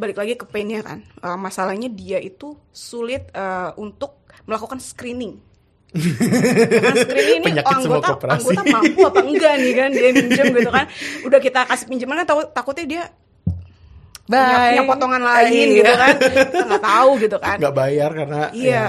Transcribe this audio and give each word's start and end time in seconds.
balik 0.00 0.16
lagi 0.16 0.34
ke 0.34 0.48
painnya 0.48 0.80
kan. 0.80 1.04
Uh, 1.20 1.36
masalahnya 1.36 1.92
dia 1.92 2.16
itu 2.16 2.56
sulit 2.72 3.28
uh, 3.36 3.76
untuk 3.76 4.24
melakukan 4.48 4.80
screening. 4.80 5.36
Karena 5.90 6.96
screening 6.96 7.38
ini 7.42 7.46
Penyakit 7.50 7.74
oh, 7.74 7.78
anggota 7.82 8.26
anggota 8.30 8.62
mampu 8.62 9.00
apa 9.04 9.20
enggak 9.26 9.54
nih 9.58 9.72
kan 9.74 9.90
dia 9.90 10.10
minjem 10.14 10.46
gitu 10.54 10.70
kan. 10.70 10.86
Udah 11.26 11.38
kita 11.42 11.60
kasih 11.66 11.86
pinjaman 11.90 12.22
kan 12.24 12.26
tahu- 12.30 12.50
takutnya 12.54 12.86
dia 12.86 13.02
punya, 14.30 14.56
punya 14.70 14.82
potongan 14.86 15.22
lain 15.26 15.50
Iya. 15.50 15.76
gitu 15.82 15.92
kan. 15.98 16.14
Kita 16.16 16.64
nggak 16.70 16.84
tahu 16.86 17.10
gitu 17.18 17.36
kan. 17.42 17.56
nggak 17.58 17.74
bayar 17.74 18.10
karena 18.14 18.40
Iya. 18.54 18.70
ya, 18.70 18.84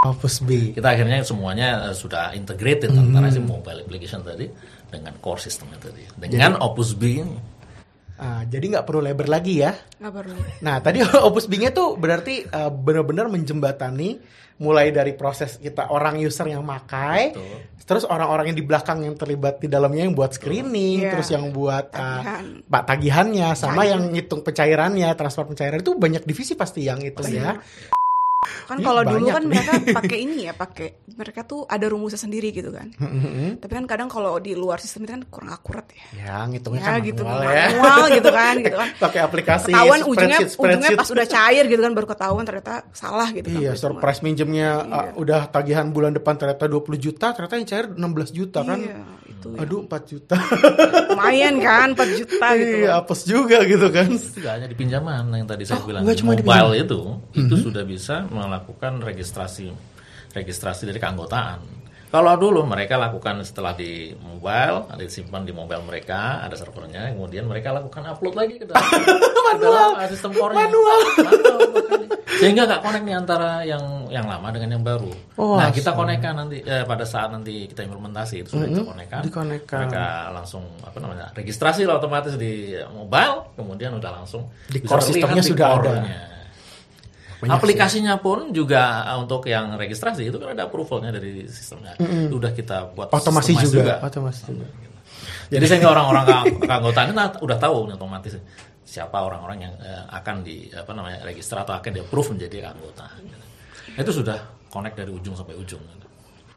Opus 0.00 0.40
B. 0.40 0.72
Kita 0.72 0.96
akhirnya 0.96 1.20
semuanya 1.20 1.92
eh, 1.92 1.94
sudah 1.94 2.32
integrated 2.32 2.88
antara 2.88 3.28
si 3.28 3.36
mobile 3.36 3.84
application 3.84 4.24
tadi 4.24 4.48
dengan 4.88 5.12
core 5.20 5.44
systemnya 5.44 5.76
tadi. 5.76 6.08
Dengan 6.16 6.56
Opus 6.56 6.96
B 6.96 7.20
Ah, 8.20 8.44
jadi 8.44 8.76
nggak 8.76 8.84
perlu 8.84 9.00
lebar 9.00 9.32
lagi 9.32 9.64
ya. 9.64 9.72
Nggak 9.96 10.12
perlu. 10.12 10.36
Nah, 10.60 10.76
tadi 10.84 11.00
Opus 11.28 11.48
B-nya 11.48 11.72
tuh 11.72 11.96
berarti 11.96 12.44
uh, 12.44 12.68
benar-benar 12.68 13.32
menjembatani 13.32 14.20
mulai 14.60 14.92
dari 14.92 15.16
proses 15.16 15.56
kita 15.56 15.88
orang 15.88 16.20
user 16.20 16.44
yang 16.44 16.60
makai, 16.60 17.32
Betul. 17.32 17.80
terus 17.88 18.04
orang-orang 18.04 18.52
yang 18.52 18.58
di 18.60 18.66
belakang 18.68 19.00
yang 19.00 19.16
terlibat 19.16 19.56
di 19.56 19.72
dalamnya 19.72 20.04
yang 20.04 20.12
buat 20.12 20.36
screening, 20.36 21.00
Iya. 21.00 21.16
terus 21.16 21.32
yang 21.32 21.48
buat 21.48 21.88
uh, 21.96 22.20
Tagihan. 22.20 22.44
pak 22.68 22.82
tagihannya, 22.84 23.48
sama 23.56 23.88
Cair. 23.88 23.96
yang 23.96 24.02
ngitung 24.12 24.44
pencairannya, 24.44 25.08
transfer 25.16 25.48
pencairan 25.48 25.80
itu 25.80 25.96
banyak 25.96 26.28
divisi 26.28 26.52
pasti 26.60 26.84
yang 26.84 27.00
itu 27.00 27.24
ya. 27.32 27.56
Kan 28.40 28.80
Iya, 28.80 28.88
kalau 28.88 29.02
dulu 29.04 29.26
kan 29.28 29.42
nih. 29.44 29.50
mereka 29.52 29.72
pakai 30.00 30.18
ini 30.24 30.48
ya, 30.48 30.56
pakai 30.56 30.88
mereka 31.12 31.44
tuh 31.44 31.68
ada 31.68 31.84
rumusnya 31.84 32.16
sendiri 32.16 32.56
gitu 32.56 32.72
kan. 32.72 32.88
Tapi 33.60 33.68
kan 33.68 33.84
kadang 33.84 34.08
kalau 34.08 34.40
di 34.40 34.56
luar 34.56 34.80
sistem 34.80 35.04
itu 35.04 35.12
kan 35.12 35.22
kurang 35.28 35.52
akurat 35.52 35.84
ya. 35.92 36.00
Ya, 36.16 36.36
ngitungnya 36.48 36.80
Ya 36.80 36.88
kan 36.88 37.00
gitu 37.04 37.20
manual 37.20 37.44
kan, 37.44 37.52
ya. 37.52 37.68
manual 37.76 38.06
gitu 38.08 38.30
kan, 38.32 38.54
gitu 38.56 38.76
kan. 38.80 38.88
Pakai 39.04 39.20
aplikasi 39.20 39.68
Ketahuan 39.68 40.00
ujungnya 40.08 40.38
ujungnya 40.48 40.90
pas 40.96 41.08
udah 41.12 41.26
cair 41.28 41.64
gitu 41.68 41.80
kan 41.84 41.92
baru 41.92 42.06
ketahuan 42.08 42.44
ternyata 42.48 42.74
salah 42.96 43.28
gitu 43.28 43.44
kan. 43.46 43.60
Iya, 43.60 43.72
surprise 43.76 44.24
minjemnya 44.24 44.68
Iya. 44.80 44.88
uh, 44.88 45.20
udah 45.20 45.40
tagihan 45.52 45.92
bulan 45.92 46.16
depan 46.16 46.32
ternyata 46.34 46.64
20 46.64 46.96
juta, 46.96 47.36
ternyata 47.36 47.54
yang 47.54 47.68
cair 47.68 47.86
16 47.92 48.00
juta 48.32 48.64
kan. 48.64 48.80
Iya, 48.80 48.96
itu 49.28 49.48
ya. 49.52 49.58
Aduh, 49.60 49.80
4 49.84 50.00
juta. 50.08 50.36
lumayan 51.12 51.54
kan 51.60 51.88
4 51.92 52.08
juta 52.16 52.46
gitu. 52.56 52.74
Iya, 52.80 52.88
loh. 52.88 53.00
apes 53.04 53.20
juga 53.28 53.58
gitu 53.64 53.86
kan. 53.92 54.08
Itu 54.08 54.40
nggak 54.40 54.52
hanya 54.56 54.66
di 54.66 54.76
pinjaman 54.80 55.28
yang 55.28 55.44
tadi 55.44 55.68
saya 55.68 55.76
Oh, 55.76 55.84
bilang 55.84 56.08
mobile 56.08 56.72
itu 56.78 57.00
itu 57.36 57.54
sudah 57.60 57.84
bisa 57.84 58.24
melakukan 58.30 59.02
registrasi 59.02 59.74
registrasi 60.30 60.86
dari 60.86 61.02
keanggotaan. 61.02 61.80
Kalau 62.10 62.34
dulu 62.34 62.66
mereka 62.66 62.98
lakukan 62.98 63.38
setelah 63.46 63.70
di 63.70 64.10
mobile, 64.18 64.90
ada 64.90 64.98
disimpan 64.98 65.46
di 65.46 65.54
mobile 65.54 65.86
mereka, 65.86 66.42
ada 66.42 66.58
servernya, 66.58 67.14
kemudian 67.14 67.46
mereka 67.46 67.70
lakukan 67.70 68.02
upload 68.02 68.34
lagi 68.34 68.58
ke 68.58 68.66
dalam, 68.66 68.82
ke 69.54 69.62
dalam 69.62 69.90
uh, 69.94 70.08
sistem 70.10 70.34
core-nya. 70.34 70.66
Manual. 70.66 70.98
Manual. 71.22 71.58
Sehingga 72.42 72.66
nggak 72.66 72.82
connect 72.82 73.04
nih 73.06 73.14
antara 73.14 73.62
yang 73.62 74.10
yang 74.10 74.26
lama 74.26 74.50
dengan 74.50 74.74
yang 74.74 74.82
baru. 74.82 75.12
Oh, 75.38 75.54
nah 75.54 75.70
kita 75.70 75.94
konekkan 75.94 76.34
nanti 76.34 76.58
eh, 76.66 76.82
pada 76.82 77.06
saat 77.06 77.30
nanti 77.30 77.70
kita 77.70 77.86
implementasi 77.86 78.42
itu 78.42 78.58
sudah 78.58 78.66
kita 78.66 78.82
konekkan. 78.90 79.20
dikonekkan. 79.22 79.80
Mereka 79.86 80.04
langsung 80.34 80.66
apa 80.82 80.98
namanya 80.98 81.30
registrasi 81.30 81.86
lah 81.86 82.02
otomatis 82.02 82.34
di 82.34 82.74
mobile, 82.90 83.54
kemudian 83.54 83.94
udah 83.94 84.10
langsung 84.18 84.50
Di 84.66 84.82
core 84.82 85.14
sistemnya 85.14 85.46
sudah 85.46 85.68
ada. 85.78 85.94
Banyak 87.40 87.56
Aplikasinya 87.56 88.20
pun 88.20 88.52
juga 88.52 89.08
uh, 89.08 89.16
untuk 89.16 89.48
yang 89.48 89.72
registrasi 89.74 90.28
itu 90.28 90.36
kan 90.36 90.52
ada 90.52 90.68
approvalnya 90.68 91.08
dari 91.10 91.48
sistemnya. 91.48 91.96
Itu 91.96 92.36
udah 92.36 92.52
kita 92.52 92.92
buat 92.92 93.08
Otomasi 93.08 93.56
customize 93.56 93.72
juga. 93.72 93.94
Otomasi 94.04 94.40
juga. 94.52 94.66
Jadi 95.50 95.64
sehingga 95.66 95.88
orang-orang 95.90 96.24
ke- 96.28 96.68
keanggotaan 96.68 97.06
itu 97.10 97.18
udah 97.42 97.58
tahu 97.58 97.76
nih 97.88 97.94
otomatis 97.96 98.32
siapa 98.84 99.18
orang-orang 99.18 99.58
yang 99.62 99.74
eh, 99.80 100.04
akan 100.10 100.36
di 100.42 100.68
apa 100.70 100.92
namanya 100.92 101.24
register 101.24 101.56
atau 101.56 101.74
akan 101.74 101.90
di 101.90 102.00
approve 102.02 102.36
menjadi 102.36 102.70
anggota. 102.70 103.06
Itu 103.96 104.10
sudah 104.12 104.38
connect 104.68 105.00
dari 105.00 105.10
ujung 105.10 105.34
sampai 105.34 105.56
ujung. 105.56 105.82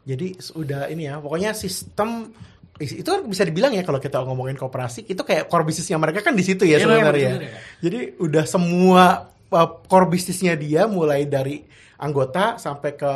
Jadi 0.04 0.36
sudah 0.36 0.86
ini 0.92 1.08
ya, 1.08 1.16
pokoknya 1.16 1.56
sistem 1.56 2.28
itu 2.76 3.06
kan 3.06 3.22
bisa 3.24 3.46
dibilang 3.46 3.70
ya 3.70 3.86
kalau 3.86 4.02
kita 4.02 4.18
ngomongin 4.20 4.58
kooperasi 4.58 5.06
itu 5.06 5.22
kayak 5.22 5.46
core 5.46 5.62
bisnisnya 5.62 5.94
mereka 5.94 6.20
kan 6.20 6.34
di 6.34 6.42
situ 6.42 6.66
ya 6.66 6.76
Iya, 6.76 6.84
sebenarnya. 6.84 7.06
betul, 7.06 7.22
ya. 7.22 7.30
betul, 7.30 7.46
ya. 7.46 7.58
Jadi 7.80 7.98
udah 8.18 8.44
semua 8.44 9.04
uh, 9.54 9.86
core 9.86 10.10
bisnisnya 10.10 10.58
dia 10.58 10.90
mulai 10.90 11.30
dari 11.30 11.62
anggota 12.02 12.58
sampai 12.58 12.98
ke 12.98 13.12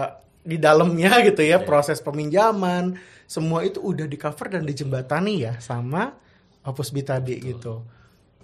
di 0.46 0.56
dalamnya 0.56 1.18
gitu 1.28 1.42
ya 1.42 1.58
proses 1.60 1.98
peminjaman 1.98 2.94
semua 3.28 3.66
itu 3.66 3.82
udah 3.82 4.06
di 4.08 4.16
cover 4.16 4.48
dan 4.56 4.64
dijembatani 4.64 5.34
ya 5.44 5.52
sama 5.60 6.14
Opus 6.64 6.92
B 6.92 7.00
gitu. 7.04 7.84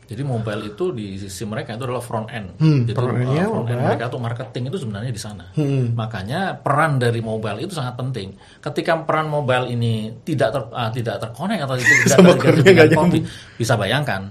Jadi 0.04 0.20
mobile 0.20 0.68
itu 0.68 0.92
di 0.92 1.16
sisi 1.16 1.48
mereka 1.48 1.72
itu 1.72 1.88
adalah 1.88 2.04
front 2.04 2.28
end. 2.28 2.60
Hmm, 2.60 2.84
Jadi 2.84 2.92
front 2.92 3.24
uh, 3.24 3.48
front 3.48 3.68
end 3.72 3.80
mereka 3.80 4.04
tuh 4.12 4.20
marketing 4.20 4.68
itu 4.68 4.76
sebenarnya 4.84 5.12
di 5.12 5.20
sana. 5.20 5.48
Hmm. 5.56 5.96
Makanya 5.96 6.60
peran 6.60 7.00
dari 7.00 7.24
mobile 7.24 7.64
itu 7.64 7.72
sangat 7.72 7.96
penting. 7.96 8.36
Ketika 8.60 9.00
peran 9.00 9.32
mobile 9.32 9.72
ini 9.72 10.12
tidak 10.20 10.52
ter, 10.52 10.62
ah, 10.76 10.92
tidak 10.92 11.16
terkonek 11.24 11.64
atau 11.64 11.74
itu 11.80 11.92
tidak 12.04 12.20
dengan 12.68 12.88
kopi, 12.92 13.24
nyambung. 13.24 13.56
bisa 13.56 13.74
bayangkan 13.80 14.28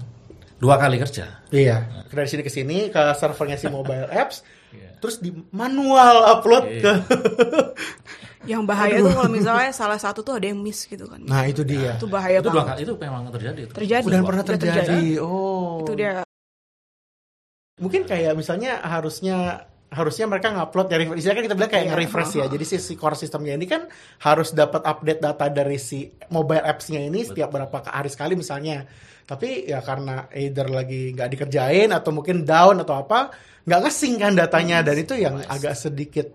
dua 0.64 0.80
kali 0.80 0.96
kerja. 0.96 1.44
Iya, 1.52 2.08
dari 2.08 2.28
sini 2.32 2.42
ke 2.42 2.48
sini 2.48 2.78
ke 2.88 3.02
servernya 3.20 3.60
si 3.60 3.68
mobile 3.68 4.08
apps, 4.24 4.48
terus 5.04 5.20
di 5.20 5.36
manual 5.52 6.40
upload 6.40 6.64
Iya. 6.72 6.80
ke. 6.80 6.92
Yang 8.44 8.64
bahaya 8.68 9.00
tuh 9.00 9.16
kalau 9.16 9.32
misalnya 9.32 9.72
salah 9.72 9.96
satu 9.96 10.20
tuh 10.20 10.36
ada 10.36 10.52
yang 10.52 10.60
miss 10.60 10.84
gitu 10.84 11.08
kan. 11.08 11.24
Nah 11.24 11.48
itu 11.48 11.64
dia. 11.64 11.96
itu 11.96 12.04
bahaya 12.12 12.44
itu 12.44 12.52
dua 12.52 12.60
banget. 12.60 12.76
kali 12.76 12.82
itu 12.84 12.94
memang 13.00 13.22
terjadi. 13.32 13.60
itu. 13.64 13.72
Terjadi. 13.72 14.04
Udah 14.04 14.20
pernah 14.20 14.44
udah 14.44 14.60
terjadi. 14.60 15.00
Oh. 15.24 15.80
Itu 15.80 15.94
dia 15.96 16.12
Mungkin 17.80 18.04
kayak 18.06 18.36
misalnya 18.36 18.84
harusnya 18.84 19.64
harusnya 19.94 20.26
mereka 20.26 20.50
ngupload 20.50 20.88
ya 20.90 20.98
istilahnya 21.14 21.38
kan 21.38 21.46
kita 21.46 21.56
bilang 21.56 21.72
kayak 21.72 21.86
Iya. 21.86 21.92
nge-refresh 21.94 22.34
ya. 22.36 22.46
Jadi 22.50 22.64
si, 22.66 22.76
si 22.78 22.94
core 22.98 23.14
sistemnya 23.14 23.54
ini 23.54 23.66
kan 23.66 23.86
harus 24.20 24.52
dapat 24.52 24.82
update 24.82 25.22
data 25.22 25.46
dari 25.48 25.78
si 25.78 26.04
mobile 26.28 26.60
apps-nya 26.60 27.00
ini 27.00 27.22
setiap 27.22 27.48
berapa 27.48 27.78
hari 27.86 28.10
sekali 28.10 28.34
misalnya. 28.34 28.84
Tapi 29.24 29.70
ya 29.70 29.80
karena 29.80 30.28
either 30.34 30.68
lagi 30.68 31.14
nggak 31.14 31.30
dikerjain 31.30 31.90
atau 31.90 32.12
mungkin 32.12 32.44
down 32.44 32.82
atau 32.82 32.98
apa, 32.98 33.32
nggak 33.64 33.80
ngesing 33.86 34.18
kan 34.18 34.34
datanya 34.34 34.82
dan 34.82 34.98
itu 34.98 35.14
yang 35.14 35.40
agak 35.46 35.72
sedikit 35.74 36.28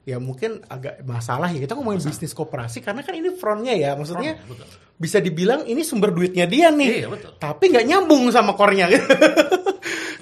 ya 0.00 0.16
mungkin 0.16 0.64
agak 0.64 1.04
masalah 1.04 1.52
ya 1.52 1.60
kita 1.60 1.76
ngomongin 1.76 2.00
bisnis 2.00 2.32
koperasi 2.32 2.80
karena 2.80 3.04
kan 3.04 3.12
ini 3.12 3.36
frontnya 3.36 3.76
ya 3.76 3.92
maksudnya 3.92 4.32
betul. 4.48 4.64
bisa 4.96 5.20
dibilang 5.20 5.68
ini 5.68 5.84
sumber 5.84 6.08
duitnya 6.08 6.48
dia 6.48 6.72
nih 6.72 7.04
Iya, 7.04 7.08
betul. 7.12 7.30
tapi 7.36 7.68
nggak 7.68 7.84
nyambung 7.84 8.32
sama 8.32 8.56
core-nya 8.56 8.88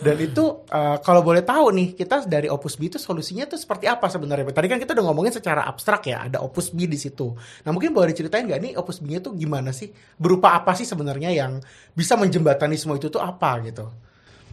dan 0.09 0.17
itu 0.25 0.65
uh, 0.73 0.97
kalau 1.05 1.21
boleh 1.21 1.45
tahu 1.45 1.69
nih 1.77 1.93
kita 1.93 2.25
dari 2.25 2.49
Opus 2.49 2.81
B 2.81 2.89
itu 2.89 2.97
solusinya 2.97 3.45
tuh 3.45 3.61
seperti 3.61 3.85
apa 3.85 4.09
sebenarnya? 4.09 4.49
Tadi 4.49 4.65
kan 4.65 4.81
kita 4.81 4.97
udah 4.97 5.05
ngomongin 5.13 5.37
secara 5.37 5.69
abstrak 5.69 6.09
ya 6.09 6.25
ada 6.25 6.41
Opus 6.41 6.73
B 6.73 6.89
di 6.89 6.97
situ. 6.97 7.37
Nah 7.37 7.71
mungkin 7.77 7.93
boleh 7.93 8.17
diceritain 8.17 8.49
nggak 8.49 8.61
nih 8.65 8.73
Opus 8.81 9.05
B-nya 9.05 9.21
tuh 9.21 9.37
gimana 9.37 9.69
sih? 9.69 9.93
Berupa 10.17 10.57
apa 10.57 10.73
sih 10.73 10.89
sebenarnya 10.89 11.29
yang 11.29 11.61
bisa 11.93 12.17
menjembatani 12.17 12.81
semua 12.81 12.97
itu 12.97 13.13
tuh 13.13 13.21
apa 13.21 13.61
gitu? 13.69 13.85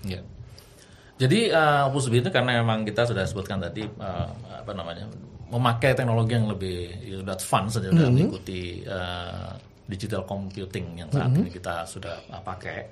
Ya. 0.03 0.19
Jadi 1.15 1.55
uh, 1.55 1.87
Opus 1.87 2.11
B 2.11 2.19
itu 2.19 2.27
karena 2.27 2.59
memang 2.59 2.83
kita 2.83 3.07
sudah 3.07 3.23
sebutkan 3.23 3.63
tadi 3.63 3.87
uh, 3.87 4.27
apa 4.59 4.75
namanya 4.75 5.07
memakai 5.47 5.95
teknologi 5.95 6.35
yang 6.35 6.51
lebih 6.51 6.99
ya, 6.99 7.15
sudah 7.23 7.33
advance 7.39 7.71
saja 7.79 7.87
dalam 7.95 8.11
mengikuti 8.11 8.83
uh, 8.83 9.55
digital 9.87 10.27
computing 10.27 10.99
yang 10.99 11.07
saat 11.07 11.31
ini 11.31 11.47
kita 11.47 11.87
sudah 11.87 12.27
uh, 12.27 12.43
pakai. 12.43 12.91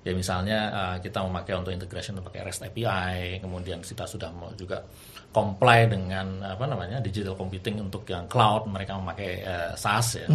Ya 0.00 0.16
misalnya 0.16 0.58
uh, 0.72 0.96
kita 0.96 1.20
memakai 1.20 1.60
untuk 1.60 1.76
integration 1.76 2.16
pakai 2.24 2.40
REST 2.40 2.72
API, 2.72 3.36
kemudian 3.44 3.84
kita 3.84 4.08
sudah 4.08 4.32
mau 4.32 4.48
juga 4.56 4.80
comply 5.28 5.86
dengan 5.92 6.40
apa 6.40 6.64
namanya 6.64 7.04
digital 7.04 7.36
computing 7.36 7.78
untuk 7.84 8.08
yang 8.08 8.24
cloud 8.24 8.64
mereka 8.66 8.96
memakai 8.96 9.44
uh, 9.44 9.72
SaaS 9.76 10.24
ya. 10.24 10.28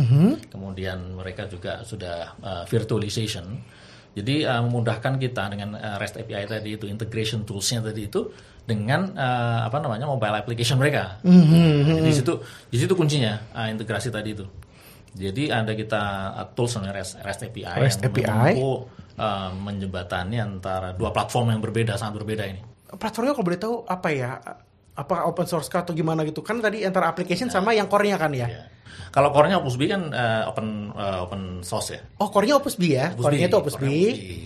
Kemudian 0.54 1.18
mereka 1.18 1.50
juga 1.50 1.81
sudah 1.81 2.38
uh, 2.45 2.63
virtualization. 2.69 3.57
Jadi 4.16 4.48
uh, 4.48 4.63
memudahkan 4.63 5.19
kita 5.19 5.50
dengan 5.51 5.75
uh, 5.75 5.98
REST 6.00 6.24
API 6.24 6.45
tadi 6.48 6.69
itu 6.78 6.86
integration 6.88 7.44
toolsnya 7.44 7.84
tadi 7.84 8.07
itu 8.07 8.31
dengan 8.66 9.12
uh, 9.18 9.68
apa 9.68 9.78
namanya 9.81 10.06
mobile 10.07 10.39
application 10.39 10.78
mereka. 10.80 11.19
Jadi 11.89 12.01
di 12.06 12.13
situ 12.13 12.34
di 12.69 12.78
situ 12.80 12.94
kuncinya 12.94 13.34
uh, 13.51 13.68
integrasi 13.68 14.13
tadi 14.13 14.31
itu. 14.31 14.45
Jadi 15.15 15.47
ada 15.47 15.71
kita 15.71 16.03
uh, 16.35 16.47
tools 16.51 16.75
namanya 16.75 17.00
REST, 17.00 17.23
REST 17.23 17.41
API 17.47 17.75
REST 17.79 18.00
yang 18.03 18.12
API. 18.12 18.27
mampu 18.27 18.71
uh, 19.15 19.50
menjembatani 19.56 20.38
antara 20.44 20.91
dua 20.91 21.15
platform 21.15 21.56
yang 21.56 21.63
berbeda 21.63 21.95
sangat 21.95 22.19
berbeda 22.19 22.44
ini. 22.44 22.62
platformnya 22.95 23.31
kalau 23.35 23.47
boleh 23.47 23.59
tahu 23.59 23.75
apa 23.88 24.09
ya? 24.12 24.31
Apa 24.95 25.27
open 25.27 25.44
source 25.44 25.67
kah 25.67 25.83
atau 25.83 25.91
gimana 25.91 26.23
gitu? 26.23 26.39
Kan 26.39 26.63
tadi 26.63 26.83
antara 26.83 27.12
application 27.12 27.51
sama 27.51 27.75
yang 27.75 27.91
core-nya 27.91 28.15
kan 28.15 28.31
ya? 28.31 28.47
Ya. 28.47 28.63
Kalau 29.12 29.31
core-nya 29.31 29.59
Opus 29.63 29.79
B 29.79 29.88
kan 29.88 30.12
uh, 30.12 30.51
open 30.51 30.91
uh, 30.91 31.23
open 31.23 31.63
source 31.63 31.95
ya. 31.95 32.01
oh 32.19 32.27
core-nya 32.27 32.59
Opus 32.59 32.75
B 32.75 32.95
ya? 32.95 33.12
Core-nya 33.15 33.47
itu 33.47 33.57
Opus 33.59 33.75
B. 33.79 33.83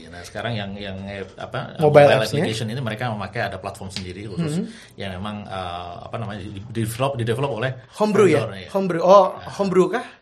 Nah, 0.10 0.22
sekarang 0.26 0.54
yang 0.58 0.74
yang 0.78 0.98
eh, 1.10 1.26
apa 1.38 1.80
Mobile 1.80 2.06
mobile, 2.06 2.10
apps-nya? 2.22 2.44
application 2.44 2.68
ini 2.70 2.82
mereka 2.82 3.14
memakai 3.14 3.50
ada 3.50 3.58
platform 3.62 3.90
sendiri 3.94 4.26
khusus 4.30 4.68
yang 5.00 5.16
memang 5.18 5.46
eh, 5.46 5.94
apa 6.06 6.16
namanya 6.18 6.44
di 6.46 6.62
develop 6.70 7.18
di 7.18 7.24
develop 7.26 7.52
oleh 7.56 7.72
homebrew 7.98 8.28
ya? 8.30 8.46
vendor, 8.46 8.70
homebrew. 8.74 9.02
Oh 9.02 9.38
homebrew 9.58 9.88
kah 9.90 10.19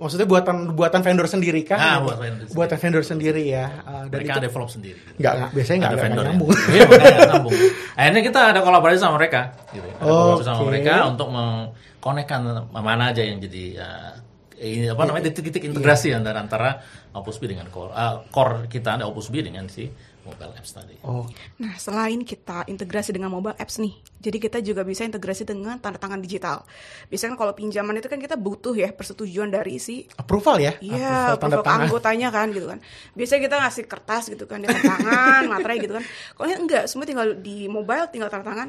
Maksudnya 0.00 0.24
buatan 0.24 0.56
buatan 0.72 1.00
vendor 1.04 1.28
sendiri 1.28 1.60
kan? 1.60 1.76
Ah, 1.76 1.98
buatan 2.00 2.18
vendor 2.24 2.44
sendiri. 2.48 2.56
Buatan 2.56 2.78
vendor 2.80 3.04
sendiri 3.04 3.42
ya. 3.44 3.64
Uh, 3.84 4.04
dan 4.08 4.18
mereka 4.24 4.32
itu 4.32 4.40
develop 4.48 4.68
sendiri. 4.72 5.00
nggak 5.20 5.32
nggak 5.36 5.50
biasanya 5.52 5.76
nggak 5.76 5.90
ada 5.90 5.96
nggak 5.96 6.06
vendor 6.08 6.24
nyambung. 6.24 6.50
Iya, 6.50 6.82
makanya 6.88 7.28
nyambung. 7.36 7.52
Akhirnya 8.00 8.22
kita 8.24 8.40
ada 8.40 8.60
kolaborasi 8.64 8.98
sama 8.98 9.14
mereka, 9.20 9.40
gitu. 9.76 9.84
Ada 9.84 10.08
kolaborasi 10.08 10.48
sama 10.48 10.62
mereka 10.64 10.94
untuk 11.04 11.28
mengkonekkan 11.28 12.40
mana 12.72 13.04
aja 13.12 13.22
yang 13.22 13.38
jadi 13.44 13.64
uh, 13.76 14.12
ini 14.60 14.86
apa 14.92 15.02
namanya 15.08 15.32
titik-titik 15.32 15.68
integrasi 15.68 16.12
antara 16.12 16.38
antara 16.40 16.70
Opus 17.10 17.40
B 17.40 17.48
dengan 17.50 17.66
core, 17.72 17.90
uh, 17.90 18.22
core 18.28 18.68
kita 18.68 19.00
ada 19.00 19.04
Opus 19.08 19.32
B 19.32 19.40
dengan 19.40 19.66
si 19.68 19.88
mobile 20.22 20.52
apps 20.52 20.70
tadi. 20.70 20.94
Oh, 21.00 21.24
Nah, 21.56 21.74
selain 21.74 22.20
kita 22.20 22.64
integrasi 22.64 23.10
dengan 23.10 23.28
mobile 23.28 23.54
apps 23.54 23.76
nih, 23.76 23.92
jadi 24.16 24.38
kita 24.38 24.58
juga 24.60 24.80
bisa 24.82 25.02
integrasi 25.02 25.42
dengan 25.42 25.76
tanda 25.76 25.96
tangan 25.96 26.18
digital. 26.18 26.62
Biasanya 27.06 27.34
kan 27.34 27.38
kalau 27.38 27.52
pinjaman 27.52 27.96
itu 27.96 28.06
kan 28.06 28.16
kita 28.16 28.34
butuh 28.34 28.72
ya 28.72 28.90
persetujuan 28.90 29.48
dari 29.48 29.76
si 29.76 30.04
approval 30.14 30.56
ya? 30.56 30.76
Iya, 30.78 31.32
Approval 31.32 31.38
tanda 31.38 31.56
approval 31.56 31.64
tangan. 31.64 31.84
anggotanya 31.86 32.28
kan 32.28 32.46
gitu 32.50 32.66
kan. 32.68 32.78
Biasanya 33.12 33.40
kita 33.42 33.56
ngasih 33.58 33.84
kertas 33.84 34.24
gitu 34.28 34.44
kan, 34.44 34.60
dia 34.60 34.68
tanda 34.70 34.84
tangan, 34.92 35.42
materai 35.52 35.78
gitu 35.78 35.96
kan. 35.96 36.04
Kalau 36.34 36.46
ini 36.46 36.56
enggak, 36.58 36.84
semua 36.84 37.04
tinggal 37.04 37.32
di 37.34 37.64
mobile, 37.66 38.06
tinggal 38.08 38.28
tanda 38.28 38.44
tangan, 38.44 38.68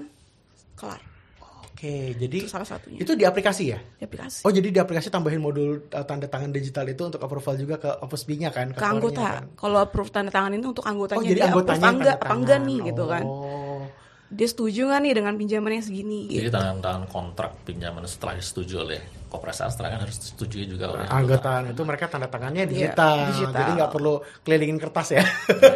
kelar. 0.75 1.01
Oke, 1.72 2.14
jadi 2.14 2.38
Itu 2.46 2.52
salah 2.52 2.68
satunya. 2.68 3.00
itu 3.00 3.12
di 3.16 3.24
aplikasi 3.26 3.64
ya? 3.72 3.80
Di 3.98 4.04
aplikasi. 4.06 4.44
Oh, 4.44 4.52
jadi 4.52 4.70
di 4.70 4.80
aplikasi 4.80 5.08
tambahin 5.10 5.40
modul 5.40 5.88
uh, 5.90 6.06
tanda 6.06 6.28
tangan 6.28 6.52
digital 6.52 6.86
itu 6.86 7.10
untuk 7.10 7.24
approval 7.24 7.56
juga 7.58 7.80
ke 7.80 7.90
Opus 8.04 8.28
B-nya 8.28 8.52
kan? 8.52 8.70
ke 8.70 8.78
core-nya 8.78 8.92
anggota. 9.00 9.26
kan? 9.26 9.44
Kalau 9.56 9.78
approve 9.82 10.12
tanda 10.12 10.30
tangan 10.30 10.52
itu 10.54 10.68
untuk 10.70 10.86
anggotanya 10.86 11.20
Oh, 11.20 11.26
jadi 11.26 11.42
anggotanya 11.50 11.82
yang 11.82 11.98
enggak, 11.98 12.18
apa 12.22 12.34
enggak 12.36 12.60
nih 12.62 12.78
gitu 12.92 13.04
kan. 13.08 13.26
Dia 14.31 14.48
setuju 14.48 14.88
nggak 14.88 15.00
nih 15.01 15.13
dengan 15.13 15.33
pinjaman 15.36 15.72
yang 15.74 15.83
segini 15.83 16.19
gitu. 16.25 16.39
Jadi 16.39 16.50
tanda 16.50 16.80
tangan 16.81 17.04
kontrak 17.06 17.51
pinjaman 17.62 18.07
setelah 18.07 18.33
disetujui 18.33 18.80
oleh 18.80 19.00
Koperasi 19.28 19.63
Astra 19.63 19.88
kan 19.88 20.00
harus 20.01 20.16
disetujui 20.18 20.68
juga 20.68 20.88
oleh 20.88 21.04
Anggota 21.04 21.63
itu 21.63 21.80
mereka 21.81 22.07
tanda 22.07 22.28
tangannya 22.28 22.63
Iya, 22.63 22.72
digital, 22.92 23.16
digital. 23.28 23.56
jadi 23.57 23.72
nggak 23.78 23.92
perlu 23.92 24.13
kelilingin 24.42 24.75
kertas 24.75 25.07
ya. 25.10 25.24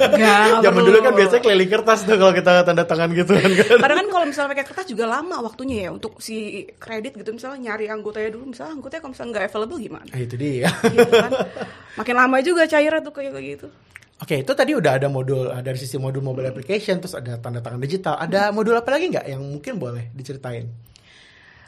Nggak 0.10 0.40
Zaman 0.64 0.72
perlu. 0.74 0.88
dulu 0.88 0.98
kan 1.02 1.14
biasanya 1.14 1.42
keliling 1.42 1.72
kertas 1.72 2.00
tuh 2.02 2.16
kalau 2.16 2.32
kita 2.32 2.52
tanda 2.64 2.84
tangan 2.84 3.10
gitu 3.12 3.32
kan. 3.32 3.52
Karena 3.84 3.96
kan 3.96 4.08
kalau 4.10 4.26
misalnya 4.26 4.50
pakai 4.52 4.66
kertas 4.66 4.86
juga 4.86 5.06
lama 5.06 5.36
waktunya 5.42 5.76
ya 5.84 5.90
untuk 5.92 6.20
si 6.20 6.36
kredit 6.76 7.16
gitu 7.16 7.32
misalnya 7.32 7.60
nyari 7.66 7.88
anggotanya 7.88 8.30
dulu 8.30 8.52
misalnya 8.52 8.72
anggotanya 8.74 9.02
kalau 9.02 9.12
misalnya 9.14 9.32
nggak 9.32 9.46
available 9.46 9.80
gimana? 9.80 10.08
Nah, 10.08 10.20
itu 10.20 10.36
dia. 10.36 10.70
gitu 10.86 11.12
kan. 11.12 11.32
Makin 11.96 12.16
lama 12.18 12.38
juga 12.40 12.64
cairnya 12.66 13.00
tuh 13.00 13.14
kayak 13.14 13.36
gitu. 13.40 13.68
Oke, 14.26 14.42
itu 14.42 14.52
tadi 14.58 14.74
udah 14.74 14.98
ada 14.98 15.06
modul 15.06 15.54
uh, 15.54 15.62
dari 15.62 15.78
sisi 15.78 16.02
modul 16.02 16.26
mobile 16.26 16.50
application, 16.50 16.98
terus 16.98 17.14
ada 17.14 17.38
tanda 17.38 17.62
tangan 17.62 17.78
digital. 17.78 18.18
Ada 18.18 18.50
modul 18.50 18.74
apa 18.74 18.90
lagi 18.90 19.14
nggak 19.14 19.30
yang 19.30 19.46
mungkin 19.46 19.78
boleh 19.78 20.10
diceritain? 20.18 20.66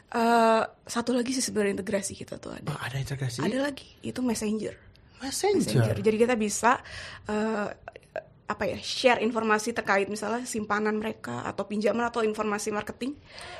Eh, 0.08 0.62
satu 0.88 1.12
lagi 1.12 1.36
sih 1.36 1.44
sebenarnya 1.44 1.78
integrasi 1.78 2.16
kita 2.16 2.40
tuh 2.40 2.56
ada. 2.56 2.66
Oh, 2.66 2.80
ada 2.80 2.96
integrasi. 2.96 3.44
Ada 3.44 3.60
lagi 3.60 3.86
itu 4.00 4.24
messenger. 4.24 4.72
Messenger. 5.20 5.84
Messenger. 5.84 5.96
Jadi 6.00 6.16
kita 6.16 6.34
bisa 6.34 6.82
eh, 7.28 7.68
apa 8.48 8.64
ya 8.64 8.80
share 8.80 9.20
informasi 9.20 9.76
terkait 9.76 10.08
misalnya 10.08 10.40
simpanan 10.42 10.96
mereka 10.96 11.44
atau 11.44 11.68
pinjaman 11.68 12.00
atau 12.02 12.24
informasi 12.24 12.72
marketing 12.72 13.12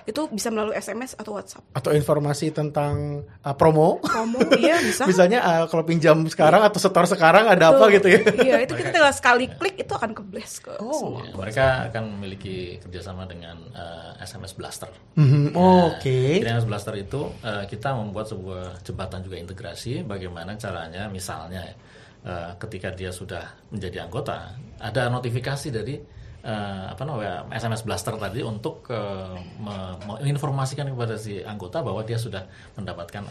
itu 0.03 0.33
bisa 0.33 0.49
melalui 0.49 0.73
SMS 0.75 1.13
atau 1.13 1.37
WhatsApp. 1.37 1.61
Atau 1.77 1.93
informasi 1.93 2.49
tentang 2.49 3.21
uh, 3.45 3.53
promo. 3.53 4.01
Promo 4.01 4.41
iya 4.57 4.81
bisa. 4.89 5.05
Misalnya 5.05 5.45
uh, 5.45 5.65
kalau 5.69 5.85
pinjam 5.85 6.25
sekarang 6.25 6.65
atau 6.65 6.81
setor 6.81 7.05
sekarang 7.05 7.45
ada 7.45 7.69
Betul. 7.69 7.77
apa 7.77 7.85
gitu 8.01 8.09
ya. 8.09 8.21
Iya 8.49 8.57
itu 8.65 8.73
kita 8.75 8.89
tinggal 8.89 9.13
sekali 9.13 9.45
klik 9.53 9.77
itu 9.77 9.93
akan 9.93 10.17
ke 10.17 10.23
blast 10.25 10.65
ke 10.65 10.73
Oh. 10.81 10.97
semua. 10.97 11.21
Ya, 11.21 11.33
mereka 11.37 11.65
akan 11.93 12.03
memiliki 12.17 12.57
kerjasama 12.81 13.29
dengan 13.29 13.61
eh, 13.69 14.25
SMS 14.25 14.57
Blaster. 14.57 14.89
Mhm, 15.21 15.53
Nah, 15.53 15.93
Oke. 15.93 16.41
Jadi 16.41 16.49
SMS 16.49 16.65
Blaster 16.65 16.97
itu 16.97 17.29
eh, 17.45 17.69
kita 17.69 17.93
membuat 17.93 18.33
sebuah 18.33 18.81
jembatan 18.81 19.21
juga 19.21 19.37
integrasi. 19.37 20.01
Bagaimana 20.01 20.57
caranya, 20.57 21.13
misalnya 21.13 21.77
eh, 22.21 22.51
ketika 22.57 22.89
dia 22.91 23.11
sudah 23.11 23.43
menjadi 23.69 24.05
anggota, 24.05 24.51
ada 24.77 25.07
notifikasi 25.09 25.69
dari 25.69 25.95
eh, 26.39 26.85
apa 26.89 27.03
namanya 27.03 27.47
SMS 27.51 27.83
Blaster 27.83 28.15
tadi 28.15 28.41
untuk 28.41 28.87
eh, 28.89 29.33
me- 29.59 29.97
menginformasikan 30.05 30.89
kepada 30.89 31.15
si 31.15 31.39
anggota 31.39 31.81
bahwa 31.81 32.03
dia 32.03 32.17
sudah 32.17 32.43
mendapatkan 32.75 33.27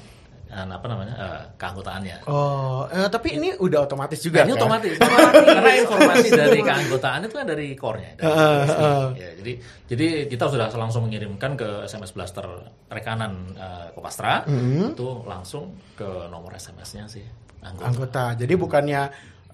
apa 0.48 0.88
namanya 0.88 1.12
eh, 1.14 1.44
keanggotaannya. 1.56 2.24
Oh, 2.24 2.88
eh, 2.88 3.12
tapi 3.12 3.36
ini 3.36 3.52
udah 3.54 3.84
otomatis 3.84 4.16
juga 4.18 4.42
Nah, 4.42 4.48
ini 4.48 4.54
kan? 4.54 4.60
otomatis, 4.64 4.94
karena 4.96 5.72
informasi 5.78 6.28
dari 6.32 6.60
keanggotaan 6.64 7.20
itu 7.22 7.36
kan 7.36 7.46
dari 7.46 7.68
core-nya. 7.76 8.12
dari 8.16 8.32
USB. 8.64 8.72
heeh. 8.72 9.06
Ya, 9.14 9.30
jadi 9.36 9.54
jadi 9.86 10.08
kita 10.26 10.46
sudah 10.48 10.68
langsung 10.72 11.04
mengirimkan 11.04 11.52
ke 11.54 11.84
SMS 11.84 12.16
Blaster 12.16 12.48
rekanan 12.88 13.32
uh, 13.54 13.92
Kopastra 13.92 14.48
Mm-hmm. 14.48 14.96
itu 14.96 15.08
langsung 15.26 15.64
ke 15.94 16.08
nomor 16.28 16.56
SMS-nya 16.56 17.12
sih 17.12 17.28
anggota. 17.74 17.86
anggota. 17.88 18.24
Jadi 18.40 18.54
bukannya 18.56 19.02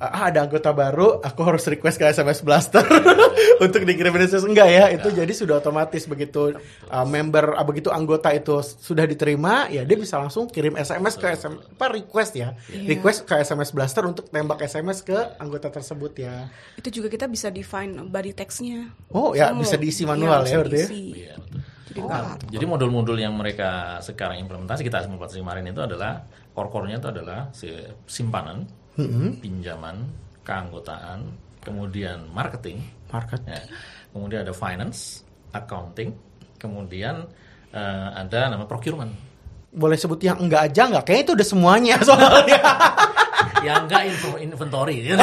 ah 0.03 0.27
ada 0.27 0.43
anggota 0.43 0.75
baru, 0.75 1.23
aku 1.23 1.41
harus 1.47 1.63
request 1.63 1.95
ke 1.95 2.03
SMS 2.11 2.43
Blaster 2.43 2.83
untuk 3.63 3.87
dikirimin 3.87 4.27
SMS 4.27 4.43
enggak 4.43 4.67
ya? 4.67 4.85
Itu 4.91 5.15
jadi 5.15 5.29
sudah 5.31 5.63
otomatis 5.63 6.03
begitu 6.11 6.51
uh, 6.91 7.05
member 7.07 7.55
ah, 7.55 7.63
begitu 7.63 7.87
anggota 7.87 8.35
itu 8.35 8.59
sudah 8.59 9.07
diterima, 9.07 9.71
ya 9.71 9.87
dia 9.87 9.95
bisa 9.95 10.19
langsung 10.19 10.51
kirim 10.51 10.75
SMS 10.75 11.15
ke 11.15 11.31
SMS 11.39 11.63
apa 11.77 11.85
request 11.93 12.31
ya. 12.35 12.51
Request 12.67 13.23
ke 13.23 13.39
SMS 13.39 13.71
Blaster 13.71 14.03
untuk 14.03 14.27
tembak 14.27 14.59
SMS 14.67 15.07
ke 15.07 15.15
anggota 15.39 15.71
tersebut 15.71 16.11
ya. 16.19 16.51
Itu 16.75 16.91
juga 16.91 17.07
kita 17.07 17.31
bisa 17.31 17.47
define 17.47 18.03
body 18.11 18.35
text-nya. 18.35 18.91
Oh, 19.15 19.31
ya, 19.31 19.55
Misalnya 19.55 19.61
bisa 19.63 19.75
diisi 19.79 20.03
manual 20.03 20.43
iya, 20.43 20.51
ya, 20.51 20.51
bisa 20.51 20.57
berarti 20.59 20.75
ya? 20.75 20.87
diisi. 20.89 21.03
Iya. 21.15 21.35
Jadi 21.83 21.99
Nah, 22.09 22.33
harus. 22.33 22.49
jadi 22.49 22.65
modul-modul 22.65 23.17
yang 23.21 23.37
mereka 23.37 24.01
sekarang 24.01 24.41
implementasi 24.41 24.81
kita 24.81 25.05
implementasi 25.05 25.39
kemarin 25.39 25.67
itu 25.69 25.77
adalah 25.77 26.25
core-core-nya 26.53 27.01
itu 27.01 27.09
adalah 27.09 27.49
si 27.51 27.69
simpanan, 28.05 28.65
pinjaman, 29.41 30.05
keanggotaan, 30.45 31.33
kemudian 31.65 32.29
marketing, 32.29 32.81
Market. 33.13 33.41
Ya. 33.45 33.61
Kemudian 34.09 34.41
ada 34.41 34.53
finance, 34.57 35.21
accounting, 35.53 36.17
kemudian 36.57 37.29
eh, 37.69 38.09
ada 38.17 38.49
nama 38.49 38.65
procurement. 38.65 39.13
Boleh 39.69 39.97
sebut 39.97 40.17
yang 40.25 40.41
enggak 40.41 40.73
aja 40.73 40.89
enggak? 40.89 41.05
Kayaknya 41.05 41.23
itu 41.29 41.33
udah 41.37 41.47
semuanya 41.47 41.95
soalnya. 42.09 42.61
Yang 43.61 43.77
enggak 43.85 44.01
info- 44.07 44.39
inventory. 44.39 44.95
Ya, 45.05 45.15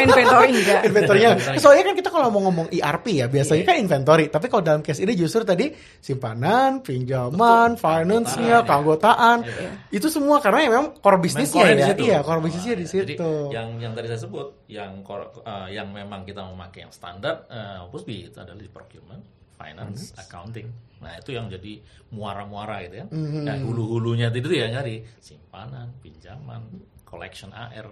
inventory 0.00 0.48
enggak. 0.54 0.80
inventory-nya. 0.84 1.30
Soalnya 1.56 1.84
kan 1.84 1.94
kita 1.94 2.08
kalau 2.08 2.28
mau 2.28 2.42
ngomong 2.42 2.66
ERP 2.68 3.06
ya, 3.14 3.26
biasanya 3.26 3.64
kan 3.64 3.76
inventory. 3.76 4.28
Tapi 4.28 4.46
kalau 4.46 4.62
dalam 4.62 4.80
case 4.80 5.00
ini 5.00 5.12
justru 5.14 5.42
tadi 5.42 5.72
simpanan, 5.98 6.80
pinjaman, 6.80 7.74
finance-nya, 7.74 8.62
keanggotaan. 8.62 9.42
Itu 9.88 10.06
semua 10.06 10.38
karena 10.38 10.60
ya 10.60 10.70
memang 10.70 10.88
core 10.96 11.18
bisnisnya 11.18 11.64
di 11.66 11.74
ya. 11.74 11.88
situ. 11.88 12.02
Iya, 12.04 12.18
core 12.20 12.42
bisnisnya 12.42 12.74
di 12.74 12.84
Nah, 12.84 12.92
jadi 12.94 13.14
situ. 13.16 13.32
yang 13.50 13.68
yang 13.78 13.92
tadi 13.92 14.06
saya 14.06 14.20
sebut, 14.20 14.48
yang 14.66 15.00
core- 15.00 15.32
eh, 15.40 15.68
yang 15.72 15.88
memang 15.88 16.22
kita 16.22 16.44
memakai 16.44 16.84
yang 16.84 16.92
standar, 16.92 17.48
uh, 17.48 17.88
Pusbi 17.88 18.28
itu 18.28 18.36
adalah 18.36 18.56
di 18.56 18.68
procurement, 18.68 19.22
finance, 19.54 20.12
accounting. 20.14 20.68
Nah 21.00 21.16
itu 21.16 21.32
yang 21.32 21.48
jadi 21.48 21.80
muara-muara 22.10 22.80
gitu 22.82 22.96
kan. 23.00 23.08
Mhm. 23.10 23.40
Nah, 23.44 23.56
hulu-hulunya 23.60 24.28
itu 24.28 24.48
ya 24.48 24.68
dari 24.68 25.00
simpanan, 25.18 25.90
pinjaman, 25.98 26.62
collection 27.14 27.50
AR. 27.54 27.86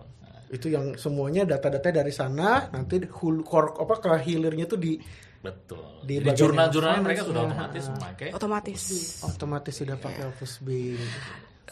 Itu 0.53 0.69
yang 0.69 0.99
semuanya 1.01 1.49
data-data 1.49 1.89
dari 2.03 2.13
sana 2.13 2.69
nanti 2.75 3.01
hulu 3.07 3.41
core 3.47 3.79
apa 3.79 3.95
ke 4.03 4.11
hilirnya 4.27 4.69
tuh 4.69 4.77
di 4.77 4.99
betul. 5.41 6.05
Di 6.05 6.21
jadi 6.21 6.37
jurnal-jurnal 6.37 7.01
mereka 7.01 7.23
sudah 7.25 7.43
otomatis 7.49 7.85
memakai. 7.89 8.29
Otomatis. 8.35 8.83
otomatis 9.25 9.75
sudah 9.75 9.97
pakai 9.97 10.29
Opus 10.29 10.61
B. 10.61 10.99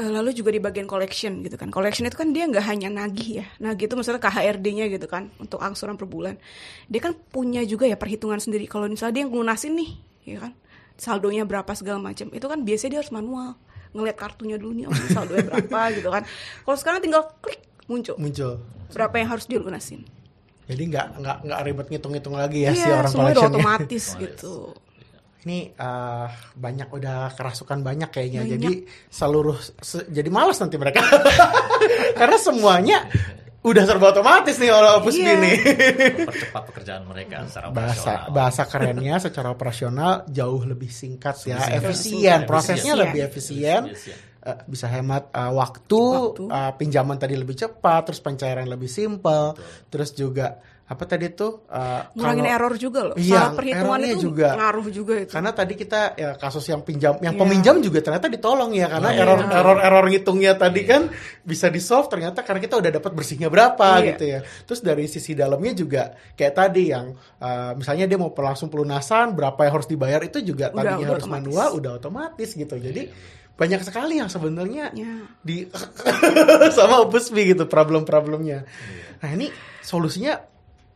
Eh, 0.00 0.09
lalu 0.09 0.33
juga 0.33 0.49
di 0.49 0.62
bagian 0.62 0.88
collection 0.88 1.45
gitu 1.45 1.61
kan. 1.61 1.69
Collection 1.69 2.09
itu 2.09 2.16
kan 2.16 2.33
dia 2.33 2.49
nggak 2.49 2.64
hanya 2.64 2.88
nagih 2.88 3.45
ya. 3.45 3.47
Nagih 3.61 3.85
itu 3.85 3.95
misalnya 4.00 4.23
KHRD-nya 4.23 4.88
gitu 4.88 5.04
kan 5.11 5.28
untuk 5.37 5.61
angsuran 5.61 6.00
per 6.00 6.09
bulan. 6.09 6.40
Dia 6.88 7.04
kan 7.04 7.12
punya 7.12 7.61
juga 7.69 7.85
ya 7.85 8.00
perhitungan 8.00 8.40
sendiri. 8.40 8.64
Kalau 8.64 8.88
misalnya 8.88 9.21
dia 9.21 9.23
yang 9.28 9.35
lunasin 9.35 9.76
nih, 9.76 9.90
ya 10.25 10.38
kan. 10.40 10.52
Saldonya 10.97 11.45
berapa 11.45 11.69
segala 11.76 12.00
macam. 12.00 12.33
Itu 12.33 12.49
kan 12.49 12.64
biasanya 12.64 12.90
dia 12.97 13.00
harus 13.04 13.12
manual. 13.12 13.61
Ngelihat 13.90 14.16
kartunya 14.16 14.54
dulu 14.54 14.73
nih, 14.73 14.85
oh 14.87 14.94
saldonya 15.09 15.44
berapa 15.44 15.80
gitu 15.99 16.09
kan. 16.09 16.23
Kalau 16.62 16.76
sekarang 16.76 17.00
tinggal 17.00 17.23
klik 17.38 17.59
muncul 17.85 18.14
Muncul. 18.16 18.62
berapa 18.90 19.14
yang 19.16 19.28
harus 19.28 19.44
dilunasin. 19.44 20.06
Jadi 20.64 20.82
nggak 20.87 21.06
nggak 21.18 21.37
nggak 21.42 21.61
ribet 21.66 21.87
ngitung-ngitung 21.90 22.35
lagi 22.35 22.62
ya 22.62 22.70
si 22.70 22.87
Iya, 22.87 23.02
orang 23.02 23.11
semua 23.11 23.23
udah 23.25 23.35
collection 23.35 23.52
otomatis 23.52 24.04
gitu. 24.23 24.54
Ini 25.40 25.59
eh, 25.73 26.26
banyak 26.54 26.88
udah 26.88 27.32
kerasukan 27.32 27.80
banyak 27.80 28.11
kayaknya. 28.11 28.44
Banyak. 28.44 28.54
Jadi 28.54 28.73
seluruh 29.09 29.56
se- 29.80 30.06
jadi 30.06 30.28
malas 30.28 30.61
nanti 30.61 30.76
mereka. 30.76 31.00
Karena 32.20 32.37
semuanya 32.37 33.09
udah 33.62 33.84
serba 33.84 34.06
otomatis 34.08 34.56
nih 34.56 34.70
oleh 34.70 34.90
Opus 34.96 35.14
B 35.14 35.22
Iya. 35.22 35.34
nih. 35.36 35.56
Mempercepat 36.16 36.62
pekerjaan 36.66 37.02
mereka 37.04 37.44
secara 37.44 37.66
bahasa 37.68 37.92
operasional. 37.92 38.32
bahasa 38.32 38.62
kerennya 38.64 39.14
secara 39.18 39.48
operasional 39.50 40.12
jauh 40.26 40.62
lebih 40.62 40.88
singkat 40.88 41.34
ya, 41.42 41.60
singkat. 41.60 41.68
efisien, 41.76 41.84
Efisien. 41.84 42.38
prosesnya 42.44 42.76
Efisien. 42.90 42.96
lebih 42.98 43.20
efisien. 43.22 43.82
Efisien. 43.86 44.18
Eh, 44.40 44.56
bisa 44.64 44.88
hemat 44.88 45.28
eh, 45.28 45.52
waktu, 45.52 46.00
Waktu. 46.00 46.44
eh, 46.48 46.72
pinjaman 46.74 47.16
tadi 47.16 47.36
lebih 47.36 47.52
cepat, 47.54 48.00
terus 48.02 48.18
pencairan 48.18 48.64
lebih 48.64 48.88
simpel, 48.88 49.52
terus 49.86 50.10
juga 50.12 50.56
apa 50.90 51.06
tadi 51.06 51.30
tuh 51.30 51.70
uh, 51.70 52.11
ngurangin 52.18 52.42
kalau- 52.42 52.54
error 52.59 52.75
juga 52.75 53.00
loh. 53.06 53.14
Iya, 53.14 53.47
Salah 53.47 53.54
perhitungan 53.54 54.00
itu 54.02 54.18
juga. 54.26 54.49
ngaruh 54.59 54.87
juga 54.90 55.14
itu. 55.23 55.30
Karena 55.30 55.50
tadi 55.54 55.75
kita 55.78 56.00
ya 56.18 56.30
kasus 56.35 56.66
yang 56.66 56.82
pinjam, 56.82 57.14
yang 57.23 57.38
Iya. 57.38 57.40
peminjam 57.40 57.78
juga 57.78 58.02
ternyata 58.02 58.26
ditolong 58.26 58.75
ya 58.75 58.90
karena 58.90 59.11
Iya. 59.14 59.23
error 59.23 59.40
error 59.47 59.78
error 59.78 60.04
ngitungnya 60.11 60.59
tadi 60.59 60.82
kan 60.82 61.06
bisa 61.40 61.70
di 61.70 61.78
solve 61.78 62.11
ternyata 62.11 62.42
karena 62.42 62.59
kita 62.59 62.75
udah 62.82 62.90
dapat 62.90 63.12
bersihnya 63.14 63.47
berapa 63.47 63.87
Iya. 64.02 64.06
gitu 64.11 64.25
ya. 64.26 64.38
Terus 64.66 64.80
dari 64.82 65.04
sisi 65.06 65.30
dalamnya 65.32 65.73
juga 65.73 66.02
kayak 66.35 66.54
tadi 66.59 66.90
yang 66.90 67.14
uh, 67.38 67.73
misalnya 67.78 68.11
dia 68.11 68.18
mau 68.18 68.35
langsung 68.35 68.66
pelunasan 68.66 69.30
berapa 69.32 69.62
yang 69.62 69.75
harus 69.78 69.87
dibayar 69.87 70.18
itu 70.20 70.42
juga 70.42 70.75
Udah- 70.75 70.99
tadinya 70.99 71.06
udah 71.06 71.14
harus 71.14 71.23
otomatis. 71.23 71.47
manual 71.47 71.68
udah 71.78 71.92
otomatis 71.94 72.50
gitu. 72.50 72.75
Jadi 72.75 73.02
banyak 73.54 73.78
sekali 73.85 74.18
yang 74.18 74.26
sebenarnya 74.26 74.90
Ya. 74.90 75.23
di 75.38 75.70
sama 76.76 76.99
Opusbi 76.99 77.54
gitu 77.54 77.66
problem-problemnya. 77.66 78.64
Nah 79.20 79.30
ini 79.30 79.52
solusinya 79.80 80.40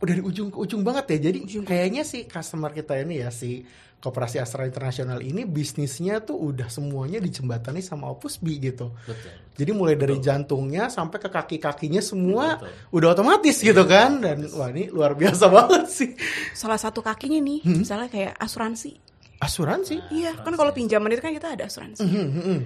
udah 0.05 0.15
di 0.15 0.23
ujung 0.23 0.53
ke 0.53 0.59
ujung 0.59 0.85
banget 0.85 1.17
ya. 1.17 1.33
Jadi 1.33 1.39
kayaknya 1.65 2.05
si 2.05 2.25
customer 2.25 2.71
kita 2.71 3.01
ini 3.01 3.25
ya 3.25 3.33
si 3.33 3.65
Koperasi 3.97 4.37
Astra 4.37 4.69
Internasional 4.69 5.25
ini 5.25 5.49
bisnisnya 5.49 6.21
tuh 6.21 6.37
udah 6.37 6.69
semuanya 6.69 7.25
dijembatani 7.25 7.81
sama 7.81 8.13
Opusbi 8.13 8.61
gitu. 8.61 8.93
Betul. 9.09 9.33
Jadi 9.57 9.71
mulai 9.73 9.97
dari 9.97 10.21
jantungnya 10.21 10.93
sampai 10.93 11.17
ke 11.17 11.33
kaki-kakinya 11.33 12.05
semua 12.05 12.61
Betul. 12.61 13.01
udah 13.01 13.09
otomatis 13.17 13.57
gitu 13.57 13.81
kan 13.89 14.21
dan 14.21 14.45
wah 14.53 14.69
ini 14.69 14.93
luar 14.93 15.17
biasa 15.17 15.49
banget 15.57 15.89
sih. 15.89 16.11
Salah 16.53 16.77
satu 16.77 17.01
kakinya 17.01 17.41
nih, 17.41 17.65
Hmm. 17.65 17.81
misalnya 17.81 18.13
kayak 18.13 18.37
asuransi. 18.37 18.93
Asuransi. 19.41 19.97
Iya, 20.13 20.37
kan 20.37 20.53
kalau 20.53 20.77
pinjaman 20.77 21.09
itu 21.09 21.25
kan 21.25 21.33
kita 21.33 21.57
ada 21.57 21.65
asuransi. 21.65 22.05
Hmm, 22.05 22.29
hmm, 22.29 22.43
hmm. 22.45 22.61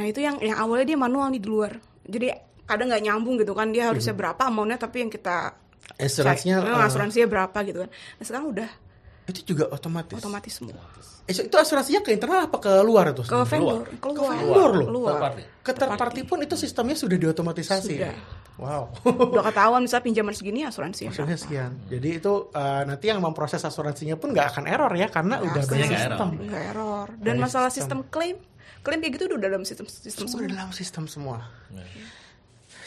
Nah 0.00 0.04
itu 0.08 0.24
yang 0.24 0.40
yang 0.40 0.56
awalnya 0.56 0.86
dia 0.86 0.98
manual 0.98 1.28
nih 1.28 1.44
di 1.44 1.48
luar. 1.48 1.76
Jadi 2.08 2.26
kadang 2.64 2.88
nggak 2.88 3.04
nyambung 3.04 3.36
gitu 3.36 3.52
kan 3.52 3.68
dia 3.68 3.92
harusnya 3.92 4.14
berapa 4.14 4.48
amountnya 4.48 4.80
tapi 4.80 5.04
yang 5.04 5.12
kita 5.12 5.52
Hmm. 5.52 5.68
Asuransinya 5.96 6.56
Saya- 6.60 6.76
eh, 6.76 6.86
asuransinya 6.86 7.26
berapa 7.26 7.58
gitu 7.64 7.78
kan. 7.82 7.90
Nah 7.90 8.24
sekarang 8.24 8.46
udah 8.48 8.70
itu 9.26 9.40
juga 9.46 9.70
otomatis. 9.70 10.18
otomatis 10.18 10.52
semua. 10.52 10.74
Eh, 11.22 11.34
itu 11.36 11.54
asuransinya 11.54 12.02
ke 12.02 12.10
internal 12.10 12.50
apa 12.50 12.58
ke 12.58 12.72
luar 12.82 13.14
itu? 13.14 13.22
Ke 13.22 13.46
vendor, 13.46 13.86
Ke 13.86 14.10
keluar. 14.10 14.34
vendor 14.34 14.70
loh. 14.74 14.86
Keluar. 14.90 15.10
Third 15.12 15.22
party. 15.22 15.42
Ke 15.62 15.70
third 15.72 15.92
party 15.94 16.20
pun 16.26 16.38
itu 16.42 16.54
sistemnya 16.58 16.98
sudah 16.98 17.14
diotomatisasi. 17.14 17.94
Sudah. 17.94 18.14
Wow. 18.58 18.90
Udah 19.30 19.44
ketahuan 19.46 19.80
misalnya 19.80 20.04
pinjaman 20.04 20.34
segini 20.34 20.66
asuransi. 20.66 21.06
Maksudnya 21.06 21.38
sekian. 21.38 21.78
Jadi 21.86 22.18
itu 22.18 22.32
uh, 22.50 22.82
nanti 22.82 23.06
yang 23.06 23.22
memproses 23.22 23.62
asuransinya 23.62 24.18
pun 24.18 24.34
nggak 24.34 24.50
akan 24.50 24.64
error 24.66 24.90
ya 24.92 25.06
karena 25.06 25.38
udah 25.38 25.62
Pastinya 25.62 25.86
banyak 25.86 26.00
sistem. 26.02 26.28
Nggak 26.44 26.62
error. 26.66 27.06
Dan 27.16 27.34
masalah 27.38 27.70
sistem. 27.70 28.02
sistem 28.02 28.10
klaim, 28.10 28.36
klaim 28.82 28.98
kayak 28.98 29.12
gitu 29.14 29.24
udah 29.30 29.40
dalam 29.40 29.62
sistem 29.62 29.86
sistem 29.86 30.26
Semua 30.26 30.42
semua. 30.42 30.50
dalam 30.50 30.70
sistem 30.74 31.04
semua. 31.06 31.38
Iya. 31.70 31.86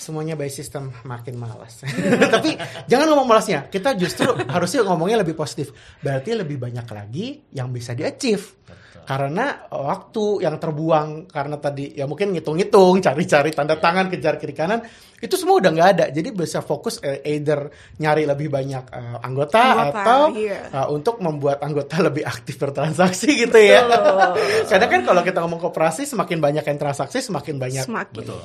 Semuanya 0.03 0.35
by 0.35 0.51
sistem 0.51 0.91
makin 1.07 1.39
malas. 1.39 1.79
Tapi 2.35 2.59
jangan 2.91 3.07
ngomong 3.15 3.23
malasnya. 3.23 3.71
Kita 3.71 3.95
justru 3.95 4.27
harusnya 4.35 4.83
ngomongnya 4.83 5.23
lebih 5.23 5.31
positif. 5.31 5.71
Berarti 6.03 6.35
lebih 6.35 6.59
banyak 6.59 6.83
lagi 6.91 7.39
yang 7.55 7.71
bisa 7.71 7.95
di-achieve. 7.95 8.59
Karena 9.03 9.67
waktu 9.67 10.47
yang 10.47 10.55
terbuang 10.55 11.27
karena 11.27 11.59
tadi 11.59 11.91
ya 11.91 12.07
mungkin 12.07 12.31
ngitung-ngitung, 12.31 13.03
cari-cari 13.03 13.51
tanda 13.51 13.75
tangan, 13.75 14.07
kejar 14.07 14.39
kiri 14.39 14.55
kanan, 14.55 14.79
itu 15.19 15.35
semua 15.35 15.59
udah 15.59 15.71
nggak 15.75 15.89
ada. 15.95 16.05
Jadi 16.07 16.31
bisa 16.31 16.63
fokus 16.63 17.03
eh, 17.03 17.19
either 17.27 17.67
nyari 17.99 18.23
lebih 18.23 18.47
banyak 18.47 18.83
eh, 18.91 19.17
anggota, 19.27 19.59
Anggota, 19.59 19.99
atau 20.03 20.21
iya. 20.39 20.71
eh, 20.71 20.87
untuk 20.87 21.19
membuat 21.19 21.59
anggota 21.59 21.99
lebih 22.07 22.23
aktif 22.23 22.55
bertransaksi 22.55 23.27
gitu 23.43 23.59
ya. 23.59 23.83
Karena 24.71 24.87
kan 24.87 25.01
kalau 25.03 25.21
kita 25.23 25.39
ngomong 25.43 25.59
koperasi 25.59 26.07
semakin 26.07 26.39
banyak 26.39 26.63
yang 26.63 26.79
transaksi 26.79 27.19
semakin 27.19 27.59
banyak 27.59 27.83
Semakin. 27.83 28.23
Betul. 28.23 28.39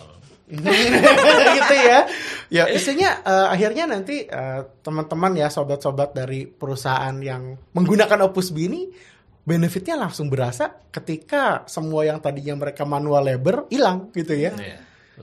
gitu 1.56 1.74
ya. 1.76 2.00
Ya 2.48 2.64
isinya 2.72 3.20
eh, 3.22 3.46
akhirnya 3.52 3.84
nanti 3.88 4.24
eh, 4.24 4.60
teman-teman 4.82 5.36
ya 5.36 5.52
sobat-sobat 5.52 6.16
dari 6.16 6.48
perusahaan 6.48 7.14
yang 7.20 7.56
menggunakan 7.76 8.28
Opus 8.28 8.50
B 8.50 8.66
ini 8.66 8.82
benefitnya 9.44 9.96
langsung 9.96 10.28
berasa 10.28 10.76
ketika 10.92 11.64
semua 11.64 12.04
yang 12.04 12.20
tadinya 12.20 12.56
mereka 12.56 12.84
manual 12.84 13.24
labor 13.24 13.68
hilang 13.72 14.12
gitu 14.12 14.36
ya. 14.36 14.52
Iya. 14.56 14.80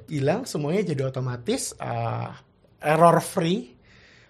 Hilang 0.09 0.45
semuanya 0.49 0.95
jadi 0.95 1.09
otomatis 1.09 1.73
eh, 1.77 2.29
error 2.85 3.19
free 3.21 3.74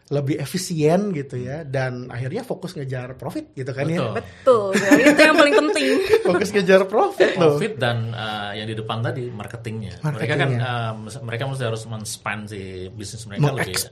lebih 0.06 0.38
efisien 0.38 1.10
gitu 1.18 1.34
ya 1.34 1.66
dan 1.66 2.14
akhirnya 2.14 2.46
fokus 2.46 2.78
ngejar 2.78 3.18
profit 3.18 3.58
gitu 3.58 3.74
kan 3.74 3.90
ya. 3.90 4.14
Betul. 4.14 4.14
Betul. 4.14 4.68
Jadi 4.78 5.02
itu 5.02 5.22
yang 5.26 5.38
paling 5.38 5.56
penting. 5.66 5.94
Fokus 6.30 6.50
ngejar 6.54 6.82
profit 6.86 7.32
loh. 7.42 7.58
Profit 7.58 7.74
dan 7.82 8.14
uh, 8.14 8.54
yang 8.54 8.70
di 8.70 8.78
depan 8.78 9.02
tadi 9.02 9.34
marketingnya. 9.34 10.06
Mereka 10.06 10.34
kan 10.38 10.50
Marketingnya. 10.54 11.18
uh, 11.18 11.22
mereka 11.26 11.44
mesti 11.50 11.64
harus 11.66 11.84
men-span 11.90 12.46
si 12.46 12.86
bisnis 12.94 13.26
mereka 13.26 13.50
lebih 13.50 13.74
eks- 13.74 13.90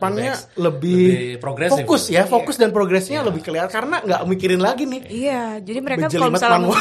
lebih, 0.54 1.02
progresif. 1.42 1.82
fokus 1.82 2.04
ya, 2.14 2.30
fokus 2.30 2.62
dan 2.62 2.70
progresnya 2.70 3.26
lebih 3.26 3.42
kelihatan 3.42 3.74
karena 3.74 3.98
nggak 4.06 4.22
mikirin 4.30 4.62
lagi 4.62 4.86
nih. 4.86 5.02
Iya, 5.10 5.44
jadi 5.66 5.80
mereka 5.82 6.14
kalau 6.14 6.30
misalnya 6.30 6.60
mau, 6.62 6.78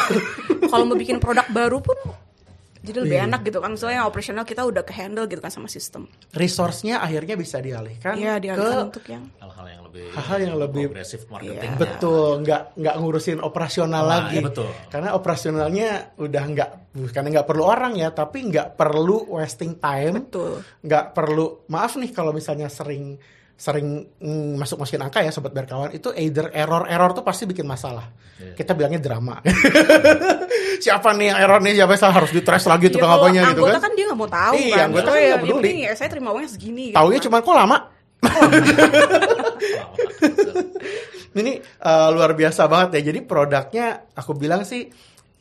kalau 0.68 0.84
mau 0.92 0.96
bikin 1.00 1.16
produk 1.16 1.48
baru 1.48 1.80
pun 1.80 1.96
jadi 2.82 2.98
lebih 2.98 3.14
Iya. 3.16 3.26
enak 3.26 3.40
gitu 3.42 3.58
kan. 3.58 3.70
Misalnya 3.70 3.96
yang 3.96 4.08
operasional 4.08 4.42
kita 4.42 4.62
udah 4.62 4.82
ke 4.82 4.92
handle 4.92 5.24
gitu 5.24 5.38
kan 5.38 5.48
sama 5.48 5.66
sistem. 5.66 6.10
Resource-nya 6.32 6.98
akhirnya 6.98 7.34
bisa 7.34 7.58
dialihkan 7.58 8.14
Iya, 8.14 8.36
dialihkan 8.36 8.74
ke 8.74 8.86
untuk 8.90 9.04
yang 9.06 9.24
hal-hal 9.38 9.66
yang 9.68 9.82
lebih 9.84 10.04
Hal-hal 10.10 10.38
yang 10.40 10.56
lebih- 10.56 10.86
progresif 10.88 11.20
marketing. 11.26 11.62
Iya. 11.64 11.78
betul 11.78 12.26
nggak 12.42 12.62
nggak 12.74 12.94
ngurusin 12.96 13.38
operasional 13.40 14.02
Nah, 14.02 14.10
lagi 14.12 14.36
iya 14.36 14.42
betul. 14.42 14.68
karena 14.88 15.08
operasionalnya 15.12 15.88
udah 16.16 16.44
nggak 16.44 16.70
bukan 16.92 17.24
nggak 17.30 17.46
perlu 17.46 17.64
orang 17.64 17.92
ya 17.94 18.08
tapi 18.10 18.38
nggak 18.44 18.74
perlu 18.74 19.32
wasting 19.32 19.76
time 19.76 20.26
betul. 20.26 20.60
nggak 20.82 21.04
perlu 21.12 21.46
maaf 21.66 21.94
nih 21.94 22.10
kalau 22.10 22.30
misalnya 22.30 22.66
sering 22.66 23.16
sering 23.62 24.10
mm, 24.18 24.58
masuk 24.58 24.82
masukin 24.82 24.98
angka 24.98 25.22
ya 25.22 25.30
sobat 25.30 25.54
berkawan 25.54 25.94
itu 25.94 26.10
either 26.18 26.50
error 26.50 26.82
error 26.90 27.14
tuh 27.14 27.22
pasti 27.22 27.46
bikin 27.46 27.62
masalah 27.62 28.10
Iya. 28.42 28.58
kita 28.58 28.74
bilangnya 28.74 28.98
drama 28.98 29.38
siapa 30.82 31.14
nih 31.14 31.30
yang 31.30 31.38
error 31.38 31.62
nih 31.62 31.78
siapa 31.78 31.94
yang 31.94 32.02
salah 32.02 32.16
harus 32.18 32.34
di 32.34 32.42
trace 32.42 32.66
lagi 32.66 32.90
Iya, 32.90 32.98
tukang 32.98 33.14
kalau 33.14 33.22
apanya 33.22 33.40
gitu 33.46 33.62
anggota 33.62 33.78
kan, 33.78 33.82
kan 33.86 33.92
dia 33.94 34.04
nggak 34.10 34.18
mau 34.18 34.26
tahu 34.26 34.54
Iya, 34.58 34.74
kan. 34.74 34.86
anggota 34.90 35.06
kan 35.06 35.14
ya, 35.14 35.14
nggak 35.14 35.30
yang 35.30 35.42
peduli. 35.46 35.70
ya 35.78 35.92
saya 35.94 36.08
terima 36.10 36.28
uangnya 36.34 36.50
segini. 36.50 36.84
gitu 36.90 36.98
taunya 36.98 37.18
kan. 37.22 37.26
cuma 37.30 37.36
kok 37.38 37.54
lama 37.54 37.78
ini 41.38 41.52
eh, 41.62 42.08
luar 42.10 42.30
biasa 42.34 42.66
banget 42.66 42.98
ya 42.98 43.14
jadi 43.14 43.20
produknya 43.22 43.86
aku 44.12 44.34
bilang 44.34 44.66
sih 44.66 44.90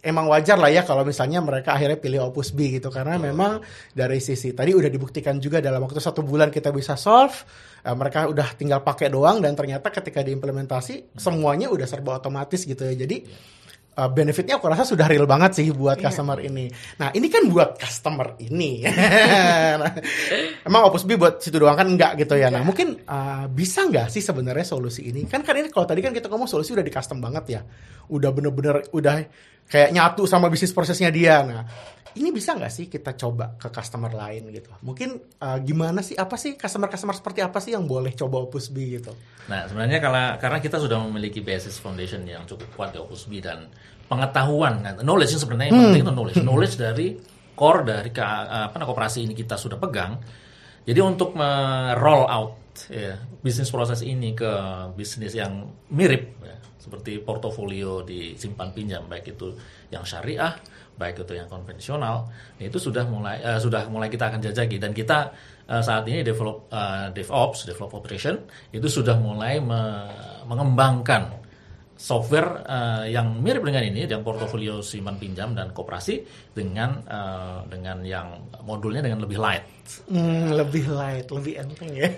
emang 0.01 0.29
wajar 0.29 0.57
lah 0.57 0.69
ya 0.69 0.81
kalau 0.81 1.01
misalnya 1.01 1.41
mereka 1.41 1.73
akhirnya 1.73 1.97
pilih 1.97 2.25
Opus 2.25 2.53
B 2.53 2.73
gitu 2.73 2.89
karena 2.89 3.17
memang 3.17 3.61
dari 3.93 4.17
sisi 4.17 4.53
tadi 4.53 4.73
udah 4.73 4.89
dibuktikan 4.89 5.37
juga 5.37 5.61
dalam 5.61 5.81
waktu 5.81 5.97
satu 5.97 6.21
bulan 6.21 6.49
kita 6.49 6.69
bisa 6.69 6.97
solve 6.97 7.33
eh, 7.81 7.95
mereka 7.95 8.25
udah 8.25 8.47
tinggal 8.53 8.81
pakai 8.81 9.09
doang 9.09 9.39
dan 9.39 9.53
ternyata 9.53 9.89
ketika 9.89 10.21
diimplementasi 10.21 11.15
semuanya 11.15 11.67
udah 11.67 11.85
serba 11.85 12.17
otomatis 12.17 12.63
gitu 12.63 12.81
ya 12.81 12.93
jadi 12.95 13.17
eh, 13.91 14.09
benefitnya 14.09 14.55
aku 14.55 14.71
rasa 14.71 14.87
sudah 14.87 15.03
real 15.05 15.27
banget 15.27 15.51
sih 15.59 15.67
buat 15.69 15.99
Iya. 15.99 16.07
customer 16.07 16.39
ini. 16.39 16.71
Nah 16.97 17.11
ini 17.11 17.27
kan 17.27 17.43
buat 17.45 17.75
customer 17.75 18.39
ini. 18.39 18.87
Nah, 18.87 19.91
emang 20.67 20.81
Opus 20.87 21.03
B 21.03 21.19
buat 21.19 21.43
situ 21.43 21.59
doang 21.59 21.75
kan 21.75 21.87
enggak 21.87 22.15
gitu 22.17 22.39
ya. 22.39 22.47
Nah 22.47 22.63
mungkin 22.63 23.01
eh, 23.03 23.45
bisa 23.51 23.83
nggak 23.85 24.07
sih 24.07 24.23
sebenarnya 24.23 24.63
solusi 24.63 25.11
ini? 25.11 25.27
Kan 25.27 25.43
kan 25.43 25.59
ini 25.59 25.67
kalau 25.67 25.83
tadi 25.83 25.99
kan 25.99 26.15
kita 26.15 26.31
ngomong 26.31 26.47
solusi 26.47 26.71
udah 26.71 26.85
di 26.85 26.93
custom 26.93 27.19
banget 27.19 27.45
ya. 27.51 27.61
Udah 28.07 28.31
bener-bener 28.31 28.87
udah 28.91 29.27
kayak 29.69 29.93
nyatu 29.93 30.25
sama 30.25 30.47
bisnis 30.47 30.73
prosesnya 30.73 31.11
dia. 31.13 31.43
Nah 31.43 31.63
ini 32.11 32.29
bisa 32.35 32.51
nggak 32.59 32.73
sih 32.73 32.85
kita 32.91 33.15
coba 33.15 33.55
ke 33.55 33.71
customer 33.71 34.11
lain 34.11 34.51
gitu? 34.51 34.67
Mungkin 34.83 35.39
eh, 35.39 35.59
gimana 35.63 36.03
sih? 36.03 36.15
Apa 36.19 36.35
sih 36.35 36.59
customer-customer 36.59 37.15
seperti 37.15 37.39
apa 37.39 37.63
sih 37.63 37.71
yang 37.71 37.87
boleh 37.87 38.11
coba 38.11 38.43
Opus 38.43 38.67
B 38.67 38.99
gitu? 38.99 39.15
Nah, 39.47 39.67
sebenarnya 39.67 40.03
karena 40.03 40.23
karena 40.35 40.59
kita 40.59 40.75
sudah 40.79 40.99
memiliki 41.07 41.39
basis 41.39 41.79
foundation 41.79 42.27
yang 42.27 42.43
cukup 42.43 42.67
kuat 42.75 42.89
di 42.91 42.99
Opus 42.99 43.31
B 43.31 43.39
dan 43.39 43.71
pengetahuan, 44.11 44.83
nah, 44.83 44.93
knowledge 44.99 45.39
yang 45.39 45.41
sebenarnya 45.47 45.71
yang 45.71 45.87
penting 45.87 46.03
itu 46.03 46.11
knowledge, 46.11 46.39
knowledge 46.43 46.75
dari 46.75 47.15
core 47.55 47.81
dari 47.87 48.11
ke, 48.11 48.19
apa 48.19 48.75
namanya, 48.75 48.91
kooperasi 48.91 49.23
ini 49.23 49.31
kita 49.31 49.55
sudah 49.55 49.79
pegang. 49.79 50.19
Jadi 50.83 50.99
untuk 50.99 51.31
roll 51.95 52.27
out 52.27 52.75
ya, 52.91 53.15
bisnis 53.39 53.71
proses 53.71 54.03
ini 54.03 54.35
ke 54.35 54.51
bisnis 54.99 55.31
yang 55.31 55.63
mirip 55.93 56.43
ya, 56.43 56.57
seperti 56.81 57.21
portofolio 57.21 58.01
di 58.01 58.33
simpan 58.33 58.73
pinjam 58.73 59.05
baik 59.05 59.37
itu 59.37 59.53
yang 59.93 60.01
syariah, 60.01 60.57
baik 60.97 61.21
itu 61.21 61.37
yang 61.37 61.45
konvensional, 61.45 62.25
nah, 62.57 62.63
itu 62.65 62.81
sudah 62.81 63.05
mulai 63.05 63.37
eh, 63.37 63.59
sudah 63.61 63.85
mulai 63.85 64.09
kita 64.09 64.33
akan 64.33 64.41
jajaki. 64.41 64.81
Dan 64.81 64.97
kita 64.97 65.29
eh, 65.69 65.81
saat 65.85 66.09
ini 66.09 66.25
develop 66.25 66.65
eh, 66.73 67.13
DevOps, 67.13 67.69
develop 67.69 67.93
operation 67.93 68.41
itu 68.73 68.89
sudah 68.89 69.13
mulai 69.21 69.61
me- 69.61 70.41
mengembangkan 70.49 71.37
software 72.01 72.65
eh, 72.65 73.13
yang 73.13 73.37
mirip 73.37 73.61
dengan 73.61 73.83
ini, 73.83 74.03
yang 74.03 74.21
portofolio 74.21 74.81
simpan 74.81 75.15
pinjam 75.15 75.53
dan 75.53 75.69
koperasi 75.69 76.25
dengan 76.49 76.97
eh, 76.99 77.59
dengan 77.67 78.01
yang 78.01 78.27
modulnya 78.61 78.99
dengan 78.99 79.21
lebih 79.21 79.37
light. 79.37 79.65
Hmm, 80.07 80.49
lebih 80.51 80.87
light, 80.87 81.27
lebih 81.27 81.53
enteng 81.57 81.91
ya. 81.91 82.09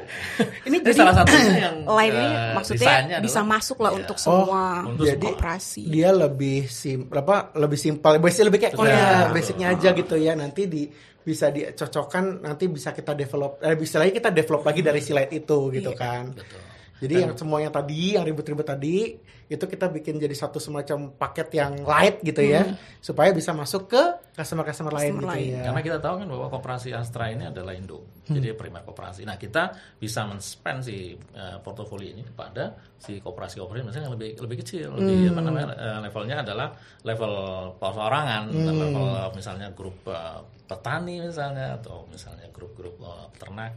ini 0.66 0.70
Ini 0.70 0.76
jadi 0.80 0.96
salah 0.96 1.14
satunya 1.14 1.52
yang 1.66 1.76
Lain 1.84 2.12
ini 2.14 2.24
eh, 2.26 2.52
maksudnya 2.54 3.20
bisa 3.20 3.38
adalah- 3.38 3.50
masuk 3.52 3.78
lah 3.78 3.90
Iya. 3.90 3.98
untuk 3.98 4.16
semua 4.18 4.62
Untuk 4.86 5.04
jadi 5.04 5.28
operasi. 5.28 5.82
dia 5.84 6.10
lebih 6.10 6.58
sim 6.66 7.04
apa 7.10 7.36
lebih 7.54 7.76
simpel 7.76 8.16
basic 8.16 8.42
lebih 8.44 8.60
kayak 8.62 8.74
oh 8.74 8.86
ya 8.86 9.28
basicnya 9.28 9.66
aja 9.70 9.92
gitu 9.92 10.16
ya 10.16 10.32
nanti 10.32 10.64
di 10.64 10.88
bisa 11.20 11.50
dicocokkan 11.50 12.40
nanti 12.40 12.64
bisa 12.66 12.90
kita 12.90 13.12
develop 13.12 13.60
eh 13.60 13.74
bisa 13.74 14.00
lagi 14.00 14.14
kita 14.14 14.30
develop 14.30 14.64
lagi 14.64 14.80
dari 14.80 14.96
si 14.98 15.12
light 15.12 15.28
itu 15.30 15.68
gitu 15.68 15.92
Iya. 15.92 15.98
kan 15.98 16.24
Betul. 16.32 16.60
Jadi 16.98 17.14
yang 17.22 17.32
semuanya 17.38 17.70
tadi, 17.70 18.18
yang 18.18 18.26
ribet-ribet 18.26 18.66
tadi, 18.66 19.14
itu 19.48 19.64
kita 19.64 19.88
bikin 19.88 20.18
jadi 20.20 20.34
satu 20.34 20.60
semacam 20.60 21.14
paket 21.14 21.48
yang 21.56 21.86
light 21.86 22.20
gitu 22.20 22.42
ya, 22.44 22.76
supaya 23.00 23.30
bisa 23.32 23.54
masuk 23.54 23.88
ke 23.88 24.02
customer-customer 24.36 24.92
lain 24.92 25.14
Customer 25.14 25.22
gitu 25.24 25.34
lain. 25.38 25.52
ya. 25.56 25.62
Karena 25.70 25.80
kita 25.80 25.98
tahu 26.02 26.14
kan 26.20 26.26
bahwa 26.28 26.46
koperasi 26.52 26.88
Astra 26.92 27.32
ini 27.32 27.48
adalah 27.48 27.72
Indo, 27.72 28.04
jadi 28.28 28.52
primer 28.52 28.84
koperasi. 28.84 29.24
Nah 29.24 29.40
kita 29.40 29.72
bisa 29.96 30.26
men-spend 30.28 30.78
si 30.84 31.16
eh, 31.16 31.56
portofolio 31.64 32.12
ini 32.12 32.26
kepada 32.26 32.76
si 32.98 33.22
koperasi-koperasi 33.22 33.86
misalnya 33.86 34.06
yang 34.10 34.16
lebih 34.18 34.30
lebih 34.42 34.56
kecil, 34.60 34.92
lebih 34.98 35.32
apa 35.32 35.40
namanya 35.40 35.66
eh, 35.78 35.98
levelnya 36.04 36.36
adalah 36.42 36.68
level 37.06 37.32
perorangan, 37.78 38.42
level 38.52 39.06
misalnya 39.38 39.70
grup 39.72 39.96
eh, 40.10 40.40
petani 40.68 41.24
misalnya 41.24 41.80
atau 41.80 42.04
misalnya 42.12 42.50
grup-grup 42.52 43.00
eh, 43.00 43.26
peternak 43.32 43.72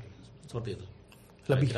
seperti 0.50 0.76
itu. 0.76 0.88
Lebih 1.42 1.74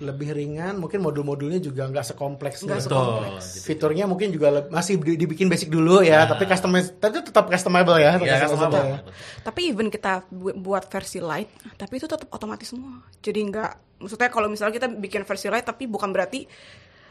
lebih 0.00 0.28
ringan, 0.32 0.80
mungkin 0.80 0.98
modul-modulnya 0.98 1.60
juga 1.60 1.84
nggak 1.84 2.06
sekompleks. 2.10 2.64
Nggak 2.64 2.80
gitu. 2.80 2.96
Betul. 2.96 3.38
Fiturnya 3.60 4.04
mungkin 4.08 4.32
juga 4.32 4.48
le- 4.50 4.68
masih 4.68 4.96
di- 4.98 5.20
dibikin 5.20 5.46
basic 5.46 5.68
dulu 5.68 6.00
ya, 6.00 6.24
tapi 6.24 6.48
customize, 6.48 6.96
tapi 6.96 7.20
tetap 7.20 7.44
customizable 7.46 8.00
ya. 8.00 8.16
Iya, 8.16 8.40
kan 8.40 8.40
customizable 8.48 8.80
sama. 8.80 8.88
ya. 8.88 8.98
Tapi 9.44 9.60
even 9.68 9.88
kita 9.88 10.24
bu- 10.26 10.56
buat 10.56 10.88
versi 10.88 11.20
light, 11.20 11.48
tapi 11.76 12.00
itu 12.00 12.08
tetap 12.08 12.26
otomatis 12.30 12.66
semua. 12.66 13.04
Jadi 13.20 13.40
nggak, 13.44 13.70
maksudnya 14.00 14.28
kalau 14.32 14.48
misalnya 14.48 14.74
kita 14.74 14.88
bikin 14.88 15.22
versi 15.22 15.46
light, 15.46 15.68
tapi 15.68 15.84
bukan 15.84 16.08
berarti 16.08 16.48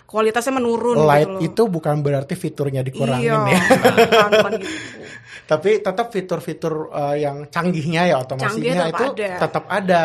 kualitasnya 0.03 0.51
menurun 0.51 1.07
Light 1.07 1.23
gitu 1.23 1.31
loh. 1.31 1.39
itu 1.39 1.63
bukan 1.71 1.95
berarti 2.03 2.35
fiturnya 2.35 2.83
dikurangin 2.83 3.31
iya, 3.31 3.47
ya. 3.47 3.59
bukan, 3.63 4.31
bukan 4.35 4.51
gitu. 4.59 4.75
Tapi 5.51 5.83
tetap 5.83 6.07
fitur-fitur 6.15 6.87
uh, 6.95 7.11
yang 7.19 7.51
canggihnya 7.51 8.07
ya 8.07 8.23
otomasinya 8.23 8.55
Canggih 8.55 8.71
tetap 8.71 8.95
itu 8.95 9.05
ada. 9.11 9.31
tetap 9.35 9.65
ada. 9.67 10.03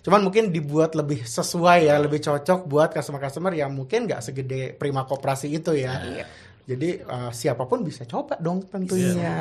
Cuman 0.00 0.20
mungkin 0.24 0.48
dibuat 0.48 0.96
lebih 0.96 1.28
sesuai 1.28 1.92
ya, 1.92 2.00
lebih 2.00 2.24
cocok 2.24 2.64
buat 2.64 2.96
customer-customer 2.96 3.52
yang 3.52 3.68
mungkin 3.76 4.08
nggak 4.08 4.24
segede 4.24 4.72
Prima 4.80 5.04
Koperasi 5.04 5.52
itu 5.52 5.76
ya. 5.76 5.92
Iya. 6.00 6.24
Jadi 6.68 7.00
uh, 7.00 7.32
siapa 7.32 7.64
pun 7.64 7.80
bisa 7.80 8.04
coba 8.04 8.36
dong 8.36 8.60
Iya, 8.60 8.68
tentunya. 8.68 9.36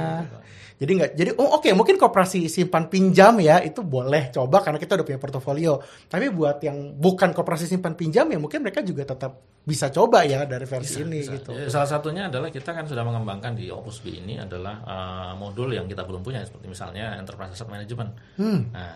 Jadi 0.78 0.92
nggak, 0.96 1.12
jadi 1.18 1.32
oh 1.36 1.60
oke 1.60 1.68
mungkin 1.76 2.00
koperasi 2.00 2.48
simpan 2.48 2.88
pinjam 2.88 3.36
ya 3.44 3.60
itu 3.60 3.84
boleh 3.84 4.32
coba 4.32 4.64
karena 4.64 4.80
kita 4.80 4.96
udah 4.96 5.06
punya 5.06 5.20
portofolio. 5.20 5.84
Tapi 6.08 6.32
buat 6.32 6.64
yang 6.64 6.96
bukan 6.96 7.36
koperasi 7.36 7.68
simpan 7.68 8.00
pinjam 8.00 8.32
ya 8.32 8.40
mungkin 8.40 8.64
mereka 8.64 8.80
juga 8.80 9.04
tetap 9.04 9.44
bisa 9.68 9.92
coba 9.92 10.24
ya 10.24 10.48
dari 10.48 10.64
versi 10.64 11.04
ini 11.04 11.20
Bisa. 11.20 11.36
gitu. 11.36 11.52
Ya, 11.52 11.68
salah 11.68 11.90
satunya 11.92 12.32
adalah 12.32 12.48
kita 12.48 12.72
kan 12.72 12.88
sudah 12.88 13.04
mengembangkan 13.04 13.60
di 13.60 13.68
Opus 13.68 14.00
B 14.00 14.24
ini 14.24 14.40
adalah 14.40 14.80
uh, 14.88 15.34
modul 15.36 15.76
yang 15.76 15.92
kita 15.92 16.08
belum 16.08 16.24
punya 16.24 16.40
seperti 16.48 16.72
misalnya 16.72 17.20
Enterprise 17.20 17.52
Asset 17.52 17.68
Management. 17.68 18.40
Hmm. 18.40 18.72
Nah, 18.72 18.96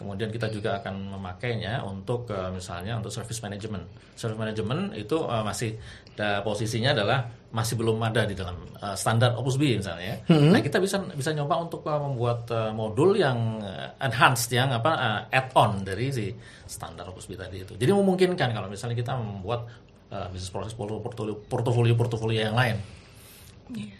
kemudian 0.00 0.32
kita 0.32 0.48
juga 0.48 0.80
akan 0.80 1.20
memakainya 1.20 1.84
untuk 1.84 2.32
uh, 2.32 2.48
misalnya 2.48 2.96
untuk 2.96 3.12
service 3.12 3.44
management. 3.44 3.84
Service 4.16 4.40
management 4.40 4.96
itu 4.96 5.20
uh, 5.20 5.44
masih 5.44 5.76
da, 6.20 6.44
posisinya 6.44 6.92
adalah 6.92 7.24
masih 7.50 7.74
belum 7.80 7.98
ada 8.04 8.28
di 8.28 8.36
dalam 8.36 8.60
uh, 8.78 8.94
standar 8.94 9.34
Opus 9.40 9.56
B 9.56 9.74
misalnya. 9.80 10.04
ya. 10.04 10.16
Hmm. 10.30 10.52
Nah, 10.52 10.60
kita 10.60 10.78
bisa 10.78 11.00
bisa 11.16 11.32
nyoba 11.32 11.56
untuk 11.58 11.82
uh, 11.88 11.98
membuat 11.98 12.46
uh, 12.52 12.70
modul 12.76 13.16
yang 13.16 13.58
uh, 13.58 13.96
enhanced 13.98 14.52
yang 14.52 14.70
apa 14.70 14.92
uh, 14.92 15.20
add-on 15.32 15.82
dari 15.82 16.12
si 16.12 16.30
standar 16.68 17.08
Opus 17.08 17.26
B 17.26 17.34
tadi 17.34 17.64
itu. 17.64 17.74
Jadi 17.74 17.90
memungkinkan 17.90 18.52
kalau 18.52 18.68
misalnya 18.68 18.94
kita 18.94 19.16
membuat 19.16 19.66
uh, 20.12 20.28
bisnis 20.30 20.52
proses 20.52 20.76
portofolio 20.76 21.40
portofolio 21.48 21.94
portofolio 21.96 22.40
yang 22.52 22.54
lain. 22.54 22.99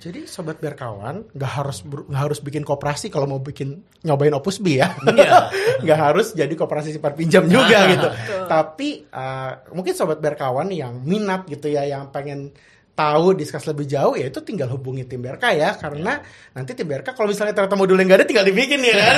Jadi 0.00 0.26
sobat 0.26 0.58
berkawan 0.58 1.30
nggak 1.34 1.52
harus 1.60 1.82
nggak 1.86 2.22
harus 2.30 2.38
bikin 2.42 2.66
koperasi 2.66 3.12
kalau 3.12 3.30
mau 3.30 3.40
bikin 3.40 3.84
nyobain 4.02 4.34
Opus 4.34 4.58
B 4.58 4.80
ya. 4.80 4.94
Iya. 5.06 5.50
nggak 5.84 5.98
harus 5.98 6.32
jadi 6.34 6.54
koperasi 6.54 6.94
simpan 6.94 7.14
pinjam 7.14 7.44
juga 7.46 7.78
gitu. 7.90 8.08
Tapi 8.46 9.06
uh, 9.12 9.70
mungkin 9.76 9.94
sobat 9.94 10.18
berkawan 10.18 10.68
yang 10.70 11.00
minat 11.02 11.46
gitu 11.46 11.70
ya, 11.70 11.86
yang 11.86 12.10
pengen 12.10 12.54
tahu 13.00 13.32
diskus 13.32 13.64
lebih 13.64 13.88
jauh 13.88 14.12
ya 14.12 14.28
itu 14.28 14.44
tinggal 14.44 14.68
hubungi 14.76 15.08
tim 15.08 15.24
BRK 15.24 15.44
ya 15.56 15.72
karena 15.80 16.20
nanti 16.52 16.76
tim 16.76 16.84
BRK 16.84 17.16
kalau 17.16 17.32
misalnya 17.32 17.56
ternyata 17.56 17.78
modulnya 17.78 18.04
nggak 18.04 18.18
ada 18.20 18.28
tinggal 18.28 18.44
dibikin 18.44 18.84
ya 18.84 18.92
kan 18.92 19.16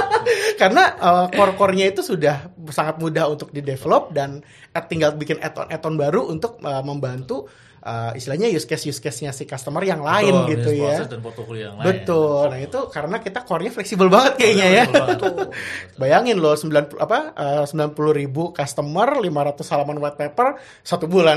karena 0.60 0.82
uh, 1.00 1.26
core-core-nya 1.32 1.88
itu 1.88 2.04
sudah 2.04 2.52
sangat 2.70 2.96
mudah 3.00 3.28
untuk 3.28 3.50
di 3.50 3.60
develop 3.60 4.14
dan 4.14 4.40
eh, 4.72 4.84
tinggal 4.86 5.16
bikin 5.18 5.40
add-on 5.42 5.68
add-on 5.68 5.96
baru 5.98 6.30
untuk 6.30 6.60
uh, 6.62 6.80
membantu 6.80 7.48
uh, 7.84 8.10
istilahnya 8.16 8.48
use 8.48 8.64
case 8.64 8.88
use 8.88 8.98
case-nya 8.98 9.30
si 9.30 9.44
customer 9.44 9.84
yang 9.84 10.00
lain 10.00 10.32
Betul, 10.32 10.50
gitu 10.56 10.70
ya 10.80 10.96
proses 10.96 11.10
dan 11.12 11.20
portofolio 11.20 11.62
yang 11.70 11.76
lain. 11.78 11.86
Betul. 11.86 12.44
Nah, 12.48 12.58
itu 12.58 12.80
karena 12.88 13.16
kita 13.20 13.38
core-nya 13.44 13.72
fleksibel 13.72 14.08
banget 14.08 14.32
kayaknya 14.40 14.66
ya. 14.72 14.84
Betul. 14.88 15.52
Bayangin 16.00 16.36
loh 16.40 16.56
90 16.56 16.96
apa 16.98 17.18
eh, 17.36 17.64
90 17.68 18.20
ribu 18.20 18.50
customer 18.56 19.08
500 19.20 19.72
halaman 19.72 19.96
white 20.00 20.18
paper 20.18 20.58
satu 20.80 21.06
bulan. 21.06 21.36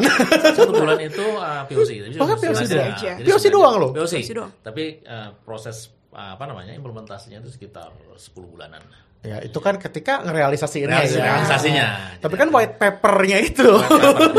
Satu 0.58 0.72
bulan 0.74 0.98
itu 1.04 1.26
uh, 1.38 1.68
POC. 1.68 2.16
Tapi 2.16 2.34
POC 2.40 2.62
sebenarnya- 2.64 2.96
doang. 2.98 3.18
jadi 3.20 3.30
POC 3.30 3.46
doang 3.52 3.76
loh. 3.78 3.92
POC. 3.94 4.14
POC 4.24 4.30
doang. 4.34 4.52
Tapi 4.64 4.84
uh, 5.04 5.30
proses 5.44 5.92
uh, 6.16 6.34
apa 6.40 6.44
namanya 6.48 6.74
implementasinya 6.74 7.44
itu 7.44 7.52
sekitar 7.52 7.92
10 8.16 8.34
bulanan. 8.48 8.82
Ya, 9.22 9.38
itu 9.42 9.58
kan 9.58 9.76
ketika 9.76 10.22
ngerealisasiinnya 10.22 10.98
Realisasi- 11.00 11.18
ya. 11.18 11.26
realisasinya. 11.26 11.86
Tapi 12.18 12.36
kan 12.36 12.48
white 12.50 12.76
papernya 12.76 13.38
itu. 13.42 13.70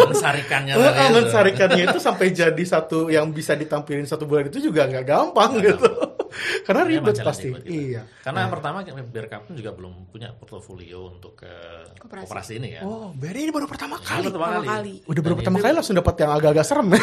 Mensarikannya 0.09 0.75
mensarikannya 1.11 1.85
itu 1.87 1.99
sampai 1.99 2.31
jadi 2.31 2.63
satu 2.63 3.09
yang 3.09 3.31
bisa 3.31 3.53
ditampilin 3.53 4.05
satu 4.05 4.25
bulan 4.25 4.49
itu 4.49 4.59
juga 4.61 4.87
nggak 4.87 5.05
gampang 5.05 5.59
gitu. 5.61 5.89
Karena 6.63 6.85
Ini 6.85 6.93
ribet 7.01 7.17
pasti. 7.21 7.49
ribet 7.49 7.65
gitu. 7.65 7.97
Iya. 7.97 8.03
Karena 8.21 8.47
pertama 8.47 8.85
BRK 8.85 9.35
pun 9.45 9.53
juga 9.57 9.71
belum 9.73 10.13
punya 10.13 10.29
portofolio 10.31 11.09
untuk 11.11 11.41
ke 11.41 11.49
Koperasi. 11.97 12.25
koperasi 12.29 12.53
ini 12.61 12.69
ya. 12.77 12.81
Oh, 12.85 13.11
Beri 13.13 13.49
ini 13.49 13.53
baru 13.53 13.65
pertama 13.65 13.97
Ini 13.97 14.05
kali. 14.05 14.25
pertama 14.29 14.45
Pertama 14.47 14.61
kali. 14.61 14.69
kali. 14.69 14.95
Udah 15.09 15.23
baru 15.25 15.35
Dan 15.35 15.41
pertama 15.41 15.57
itu- 15.57 15.65
kali 15.65 15.75
langsung 15.81 15.97
dapat 15.97 16.15
yang 16.21 16.31
agak-agak 16.33 16.65
serem. 16.65 16.89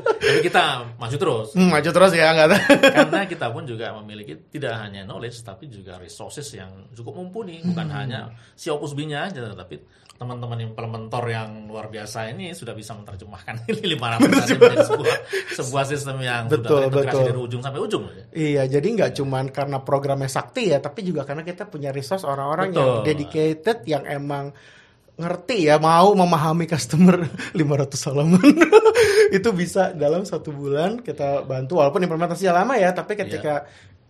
Tapi 0.00 0.40
kita 0.40 0.62
maju 0.94 1.16
terus. 1.16 1.48
Hmm, 1.52 1.68
maju 1.68 1.90
terus 1.90 2.12
ya 2.12 2.30
nggak 2.30 2.48
tahu. 2.48 2.62
Karena 2.90 3.20
kita 3.24 3.46
pun 3.48 3.62
juga 3.62 3.86
memiliki 3.98 4.34
tidak 4.48 4.74
hanya 4.78 5.02
knowledge 5.02 5.40
tapi 5.40 5.66
juga 5.66 5.96
resources 5.96 6.46
yang 6.50 6.90
cukup 6.92 7.16
mumpuni, 7.16 7.60
bukan 7.62 7.86
Hmm. 7.86 7.96
hanya 7.96 8.20
si 8.52 8.68
Opus 8.68 8.92
B-nya 8.92 9.26
aja 9.26 9.52
tapi 9.52 9.80
teman-teman 10.18 10.58
implementer 10.58 11.22
yang 11.30 11.70
luar 11.70 11.86
biasa 11.86 12.34
ini 12.34 12.50
sudah 12.50 12.74
bisa 12.74 12.90
menerjemahkan 12.90 13.70
500 13.70 13.86
tadi 14.18 14.52
menjadi 14.58 14.82
sebuah 14.82 15.16
sebuah 15.54 15.84
sistem 15.86 16.16
yang 16.18 16.50
Betul, 16.50 16.58
sudah 16.58 16.70
terintegrasi 16.90 17.14
betul. 17.14 17.28
dari 17.30 17.38
ujung 17.38 17.62
sampai 17.62 17.80
ujung. 17.80 18.04
Iya, 18.34 18.62
jadi 18.66 18.86
nggak 18.98 19.10
cuman 19.14 19.44
karena 19.48 19.78
programnya 19.78 20.26
sakti 20.26 20.74
ya, 20.74 20.82
tapi 20.82 21.06
juga 21.06 21.22
karena 21.22 21.46
kita 21.46 21.70
punya 21.70 21.94
resource 21.94 22.26
orang-orang 22.26 22.74
yang 22.74 23.06
dedicated, 23.06 23.86
yang 23.86 24.02
emang 24.04 24.50
ngerti 25.18 25.66
ya, 25.66 25.82
mau 25.82 26.14
memahami 26.14 26.64
customer 26.70 27.26
500 27.58 28.08
halaman. 28.08 28.50
itu 29.36 29.48
bisa 29.52 29.92
dalam 29.92 30.24
satu 30.24 30.54
bulan 30.54 31.02
kita 31.04 31.44
bantu, 31.44 31.82
walaupun 31.82 32.00
implementasinya 32.06 32.64
lama 32.64 32.78
ya, 32.78 32.94
tapi 32.94 33.18
ketika 33.18 33.66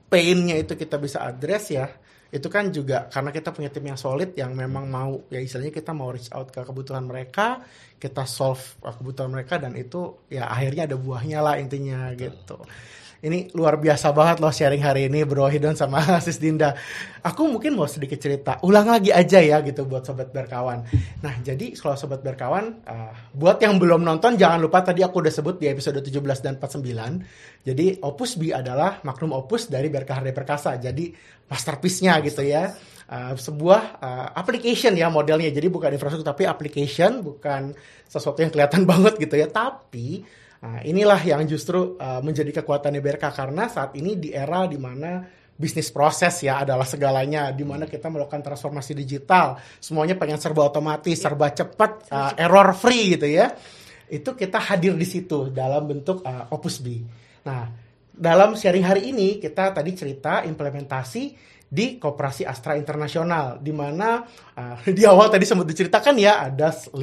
pain-nya 0.06 0.60
itu 0.60 0.76
kita 0.76 1.00
bisa 1.00 1.24
address 1.24 1.72
ya, 1.72 1.88
itu 2.28 2.44
kan 2.52 2.68
juga 2.68 3.08
karena 3.08 3.32
kita 3.32 3.56
punya 3.56 3.72
tim 3.72 3.88
yang 3.88 3.96
solid 3.96 4.36
yang 4.36 4.52
memang 4.52 4.84
mau 4.84 5.24
ya 5.32 5.40
istilahnya 5.40 5.72
kita 5.72 5.96
mau 5.96 6.12
reach 6.12 6.28
out 6.28 6.52
ke 6.52 6.60
kebutuhan 6.60 7.08
mereka, 7.08 7.64
kita 7.96 8.28
solve 8.28 8.60
uh, 8.84 8.92
kebutuhan 8.92 9.32
mereka 9.32 9.56
dan 9.56 9.72
itu 9.80 10.28
ya 10.28 10.44
akhirnya 10.44 10.84
ada 10.84 10.96
buahnya 11.00 11.40
lah 11.40 11.56
intinya 11.56 12.12
gitu. 12.12 12.60
Ini 13.18 13.50
luar 13.58 13.82
biasa 13.82 14.14
banget 14.14 14.38
loh 14.38 14.54
sharing 14.54 14.78
hari 14.78 15.10
ini 15.10 15.26
Bro 15.26 15.50
Hidon 15.50 15.74
sama 15.74 15.98
Sis 16.24 16.38
Dinda. 16.38 16.70
Aku 17.26 17.50
mungkin 17.50 17.74
mau 17.74 17.90
sedikit 17.90 18.14
cerita, 18.14 18.62
ulang 18.62 18.86
lagi 18.86 19.10
aja 19.10 19.42
ya 19.42 19.58
gitu 19.66 19.90
buat 19.90 20.06
sobat 20.06 20.30
berkawan. 20.30 20.86
Nah, 21.18 21.34
jadi 21.42 21.74
kalau 21.74 21.98
sobat 21.98 22.22
berkawan, 22.22 22.78
uh, 22.86 23.10
buat 23.34 23.58
yang 23.58 23.82
belum 23.82 24.06
nonton 24.06 24.38
jangan 24.38 24.62
lupa 24.62 24.86
tadi 24.86 25.02
aku 25.02 25.18
udah 25.18 25.34
sebut 25.34 25.58
di 25.58 25.66
episode 25.66 25.98
17 25.98 26.14
dan 26.46 26.62
49. 26.62 27.66
Jadi 27.66 27.98
Opus 28.06 28.38
B 28.38 28.54
adalah 28.54 29.02
maklum 29.02 29.34
opus 29.34 29.66
dari 29.66 29.90
BRK 29.90 30.22
Harde 30.22 30.30
Perkasa. 30.30 30.78
Jadi 30.78 31.10
masterpiece-nya 31.50 32.22
gitu 32.22 32.46
ya. 32.46 32.70
Uh, 33.10 33.34
sebuah 33.34 33.98
uh, 33.98 34.26
application 34.38 34.94
ya 34.94 35.10
modelnya. 35.10 35.50
Jadi 35.50 35.66
bukan 35.66 35.90
infrastruktur 35.90 36.22
tapi 36.22 36.46
application, 36.46 37.26
bukan 37.26 37.74
sesuatu 38.06 38.46
yang 38.46 38.54
kelihatan 38.54 38.86
banget 38.94 39.18
gitu 39.18 39.34
ya. 39.34 39.50
Tapi 39.50 40.22
Nah, 40.58 40.82
inilah 40.82 41.22
yang 41.22 41.46
justru 41.46 41.94
uh, 41.98 42.18
menjadi 42.18 42.62
kekuatan 42.62 42.98
BRK 42.98 43.30
karena 43.30 43.70
saat 43.70 43.94
ini 43.94 44.18
di 44.18 44.34
era 44.34 44.66
di 44.66 44.74
mana 44.74 45.22
bisnis 45.58 45.90
proses 45.90 46.38
ya 46.42 46.62
adalah 46.62 46.86
segalanya 46.86 47.50
di 47.50 47.66
mana 47.66 47.86
kita 47.86 48.06
melakukan 48.10 48.42
transformasi 48.42 48.94
digital, 48.94 49.58
semuanya 49.78 50.14
pengen 50.14 50.38
serba 50.38 50.66
otomatis, 50.66 51.18
serba 51.18 51.50
cepat, 51.54 52.10
uh, 52.10 52.32
error 52.38 52.74
free 52.74 53.18
gitu 53.18 53.26
ya. 53.26 53.54
Itu 54.10 54.34
kita 54.34 54.58
hadir 54.58 54.98
di 54.98 55.06
situ 55.06 55.50
dalam 55.50 55.86
bentuk 55.86 56.26
uh, 56.26 56.50
Opus 56.50 56.82
B. 56.82 57.02
Nah, 57.46 57.70
dalam 58.18 58.58
sharing 58.58 58.82
hari 58.82 59.14
ini 59.14 59.38
kita 59.38 59.70
tadi 59.70 59.94
cerita 59.94 60.42
implementasi 60.42 61.22
di 61.68 62.00
Koperasi 62.00 62.48
Astra 62.48 62.72
Internasional 62.80 63.60
di 63.60 63.76
mana 63.76 64.24
uh, 64.56 64.80
di 64.96 65.04
awal 65.04 65.28
tadi 65.28 65.44
sempat 65.44 65.68
diceritakan 65.68 66.16
ya 66.16 66.48
ada 66.48 66.72
500 66.72 66.96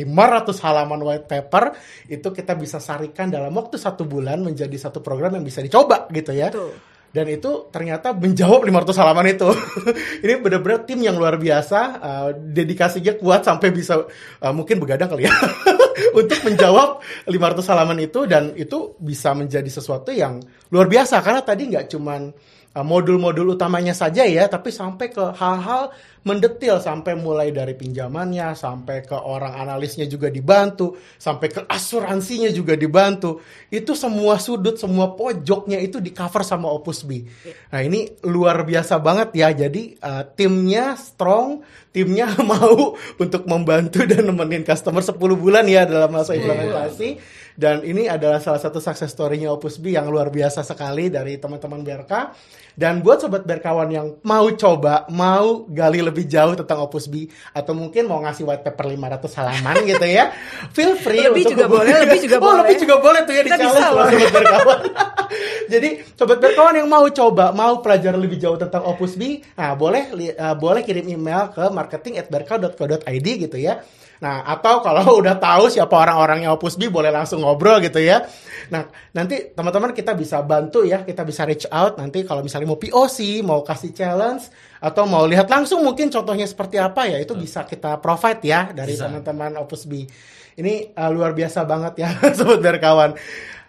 halaman 0.65 0.99
white 1.05 1.29
paper 1.29 1.77
itu 2.09 2.27
kita 2.33 2.57
bisa 2.57 2.81
sarikan 2.81 3.29
dalam 3.29 3.53
waktu 3.53 3.77
satu 3.77 4.09
bulan 4.09 4.41
menjadi 4.41 4.73
satu 4.73 5.05
program 5.05 5.37
yang 5.37 5.45
bisa 5.45 5.61
dicoba 5.61 6.09
gitu 6.09 6.33
ya 6.33 6.49
Betul. 6.49 6.73
dan 7.13 7.25
itu 7.29 7.69
ternyata 7.69 8.11
menjawab 8.11 8.65
500 8.67 8.99
halaman 8.99 9.25
itu. 9.31 9.47
ini 10.25 10.33
benar-benar 10.35 10.83
tim 10.83 10.99
yang 10.99 11.15
luar 11.15 11.39
biasa, 11.39 11.79
uh, 12.03 12.29
dedikasinya 12.35 13.15
kuat 13.15 13.47
sampai 13.47 13.71
bisa 13.71 14.03
uh, 14.43 14.51
mungkin 14.51 14.83
begadang 14.83 15.07
kali 15.07 15.23
ya 15.23 15.31
untuk 16.19 16.43
menjawab 16.43 16.99
500 17.23 17.71
halaman 17.71 18.03
itu 18.03 18.27
dan 18.27 18.51
itu 18.59 18.99
bisa 18.99 19.31
menjadi 19.31 19.69
sesuatu 19.71 20.11
yang 20.11 20.43
luar 20.73 20.91
biasa 20.91 21.23
karena 21.23 21.39
tadi 21.39 21.71
nggak 21.71 21.87
cuman 21.87 22.35
modul-modul 22.83 23.55
utamanya 23.55 23.95
saja 23.95 24.27
ya, 24.27 24.51
tapi 24.51 24.67
sampai 24.73 25.07
ke 25.07 25.23
hal-hal 25.37 25.95
mendetil 26.25 26.81
sampai 26.81 27.13
mulai 27.13 27.53
dari 27.53 27.77
pinjamannya, 27.77 28.57
sampai 28.57 29.05
ke 29.05 29.13
orang 29.13 29.55
analisnya 29.61 30.09
juga 30.09 30.33
dibantu, 30.33 30.97
sampai 31.21 31.47
ke 31.53 31.61
asuransinya 31.69 32.49
juga 32.49 32.73
dibantu. 32.73 33.45
Itu 33.69 33.93
semua 33.93 34.41
sudut, 34.41 34.75
semua 34.81 35.13
pojoknya 35.13 35.77
itu 35.77 36.01
di 36.01 36.09
cover 36.09 36.41
sama 36.41 36.67
Opus 36.73 37.05
B. 37.05 37.23
Nah 37.69 37.79
ini 37.85 38.09
luar 38.25 38.65
biasa 38.65 38.97
banget 38.97 39.37
ya. 39.37 39.53
Jadi 39.53 40.01
uh, 40.01 40.25
timnya 40.33 40.97
strong, 40.97 41.61
timnya 41.93 42.33
mau 42.51 42.97
untuk 43.21 43.45
membantu 43.45 44.01
dan 44.09 44.25
nemenin 44.25 44.65
customer 44.65 45.05
10 45.05 45.15
bulan 45.37 45.69
ya 45.69 45.85
dalam 45.85 46.09
masa 46.09 46.33
implementasi. 46.33 47.21
Dan 47.55 47.81
ini 47.81 48.05
adalah 48.05 48.37
salah 48.37 48.59
satu 48.59 48.77
success 48.77 49.09
story-nya 49.09 49.47
Opus 49.47 49.79
B 49.79 49.91
yang 49.91 50.05
luar 50.05 50.27
biasa 50.27 50.59
sekali 50.59 51.07
dari 51.07 51.35
teman-teman 51.35 51.79
BRK. 51.79 52.13
Dan 52.75 52.99
buat 52.99 53.17
sobat 53.17 53.41
berkawan 53.41 53.87
yang 53.87 54.19
mau 54.21 54.43
coba, 54.51 55.07
mau 55.07 55.63
gali 55.65 56.03
lebih 56.03 56.27
jauh 56.27 56.51
tentang 56.53 56.83
Opus 56.83 57.07
B 57.07 57.23
atau 57.49 57.71
mungkin 57.71 58.03
mau 58.03 58.19
ngasih 58.19 58.43
white 58.43 58.59
paper 58.61 58.91
500 58.91 59.31
halaman 59.33 59.75
gitu 59.87 60.03
ya, 60.03 60.35
feel 60.69 60.91
free 60.93 61.23
Lebih 61.23 61.31
untuk 61.41 61.51
juga 61.55 61.65
hubungi- 61.65 61.79
boleh, 61.87 61.95
lebih 62.03 62.19
juga 62.21 62.35
oh, 62.35 62.43
boleh. 62.43 62.59
lebih 62.59 62.77
juga 62.83 62.95
boleh 62.99 63.21
tuh 63.23 63.31
ya 63.31 63.41
di 63.41 63.47
Kita 63.47 63.57
bisa 63.57 63.71
challenge 63.71 63.95
loh. 63.95 64.07
sobat 64.11 64.31
berkawan. 64.35 64.79
Jadi 65.73 65.89
sobat 66.13 66.37
berkawan 66.37 66.73
yang 66.75 66.87
mau 66.87 67.05
coba, 67.07 67.45
mau 67.49 67.79
pelajari 67.79 68.19
lebih 68.19 68.37
jauh 68.37 68.59
tentang 68.59 68.83
Opus 68.83 69.15
B, 69.15 69.39
nah 69.55 69.71
boleh 69.73 70.03
uh, 70.35 70.51
boleh 70.53 70.83
kirim 70.83 71.07
email 71.07 71.47
ke 71.49 71.71
marketing@berkau.co.id 71.71 73.27
gitu 73.39 73.55
ya. 73.55 73.79
Nah, 74.23 74.47
atau 74.47 74.79
kalau 74.79 75.15
udah 75.21 75.35
tahu 75.35 75.67
siapa 75.67 75.91
orang-orangnya 75.91 76.53
Opus 76.55 76.79
B, 76.79 76.87
boleh 76.87 77.11
langsung 77.11 77.43
ngobrol 77.43 77.83
gitu 77.83 77.99
ya. 77.99 78.23
Nah, 78.71 78.87
nanti 79.13 79.51
teman-teman 79.53 79.91
kita 79.91 80.15
bisa 80.15 80.41
bantu 80.41 80.87
ya, 80.87 81.03
kita 81.03 81.21
bisa 81.21 81.45
reach 81.45 81.67
out 81.69 81.99
nanti 81.99 82.23
kalau 82.25 82.41
misalnya 82.41 82.71
mau 82.71 82.79
POC, 82.79 83.43
mau 83.45 83.61
kasih 83.61 83.91
challenge, 83.93 84.49
atau 84.81 85.05
mau 85.05 85.27
lihat 85.27 85.45
langsung 85.51 85.83
mungkin 85.83 86.09
contohnya 86.09 86.47
seperti 86.47 86.79
apa 86.81 87.05
ya, 87.05 87.17
itu 87.21 87.35
bisa 87.37 87.67
kita 87.67 87.99
provide 87.99 88.41
ya 88.41 88.71
dari 88.71 88.95
teman-teman 88.97 89.59
Opus 89.61 89.85
B. 89.85 90.07
Ini 90.55 90.95
uh, 90.95 91.11
luar 91.11 91.35
biasa 91.35 91.67
banget 91.67 91.93
ya, 91.99 92.09
sobat 92.37 92.63
berkawan. 92.63 93.11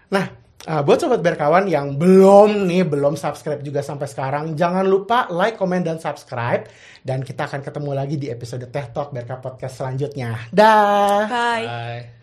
Nah, 0.09 0.46
Uh, 0.67 0.83
buat 0.83 0.99
sobat 0.99 1.23
berkawan 1.23 1.71
yang 1.71 1.95
belum 1.95 2.67
nih 2.67 2.83
belum 2.83 3.15
subscribe 3.15 3.63
juga 3.63 3.87
sampai 3.87 4.11
sekarang, 4.11 4.59
jangan 4.59 4.83
lupa 4.83 5.31
like, 5.31 5.55
komen 5.55 5.87
dan 5.87 6.03
subscribe 6.03 6.67
dan 7.07 7.23
kita 7.23 7.47
akan 7.47 7.63
ketemu 7.63 7.91
lagi 7.95 8.19
di 8.19 8.27
episode 8.35 8.67
Teh 8.67 8.91
Talk 8.91 9.15
Berka 9.15 9.39
Podcast 9.39 9.79
selanjutnya. 9.79 10.51
Dah. 10.51 11.31
Bye. 11.31 11.67
Bye. 11.71 12.16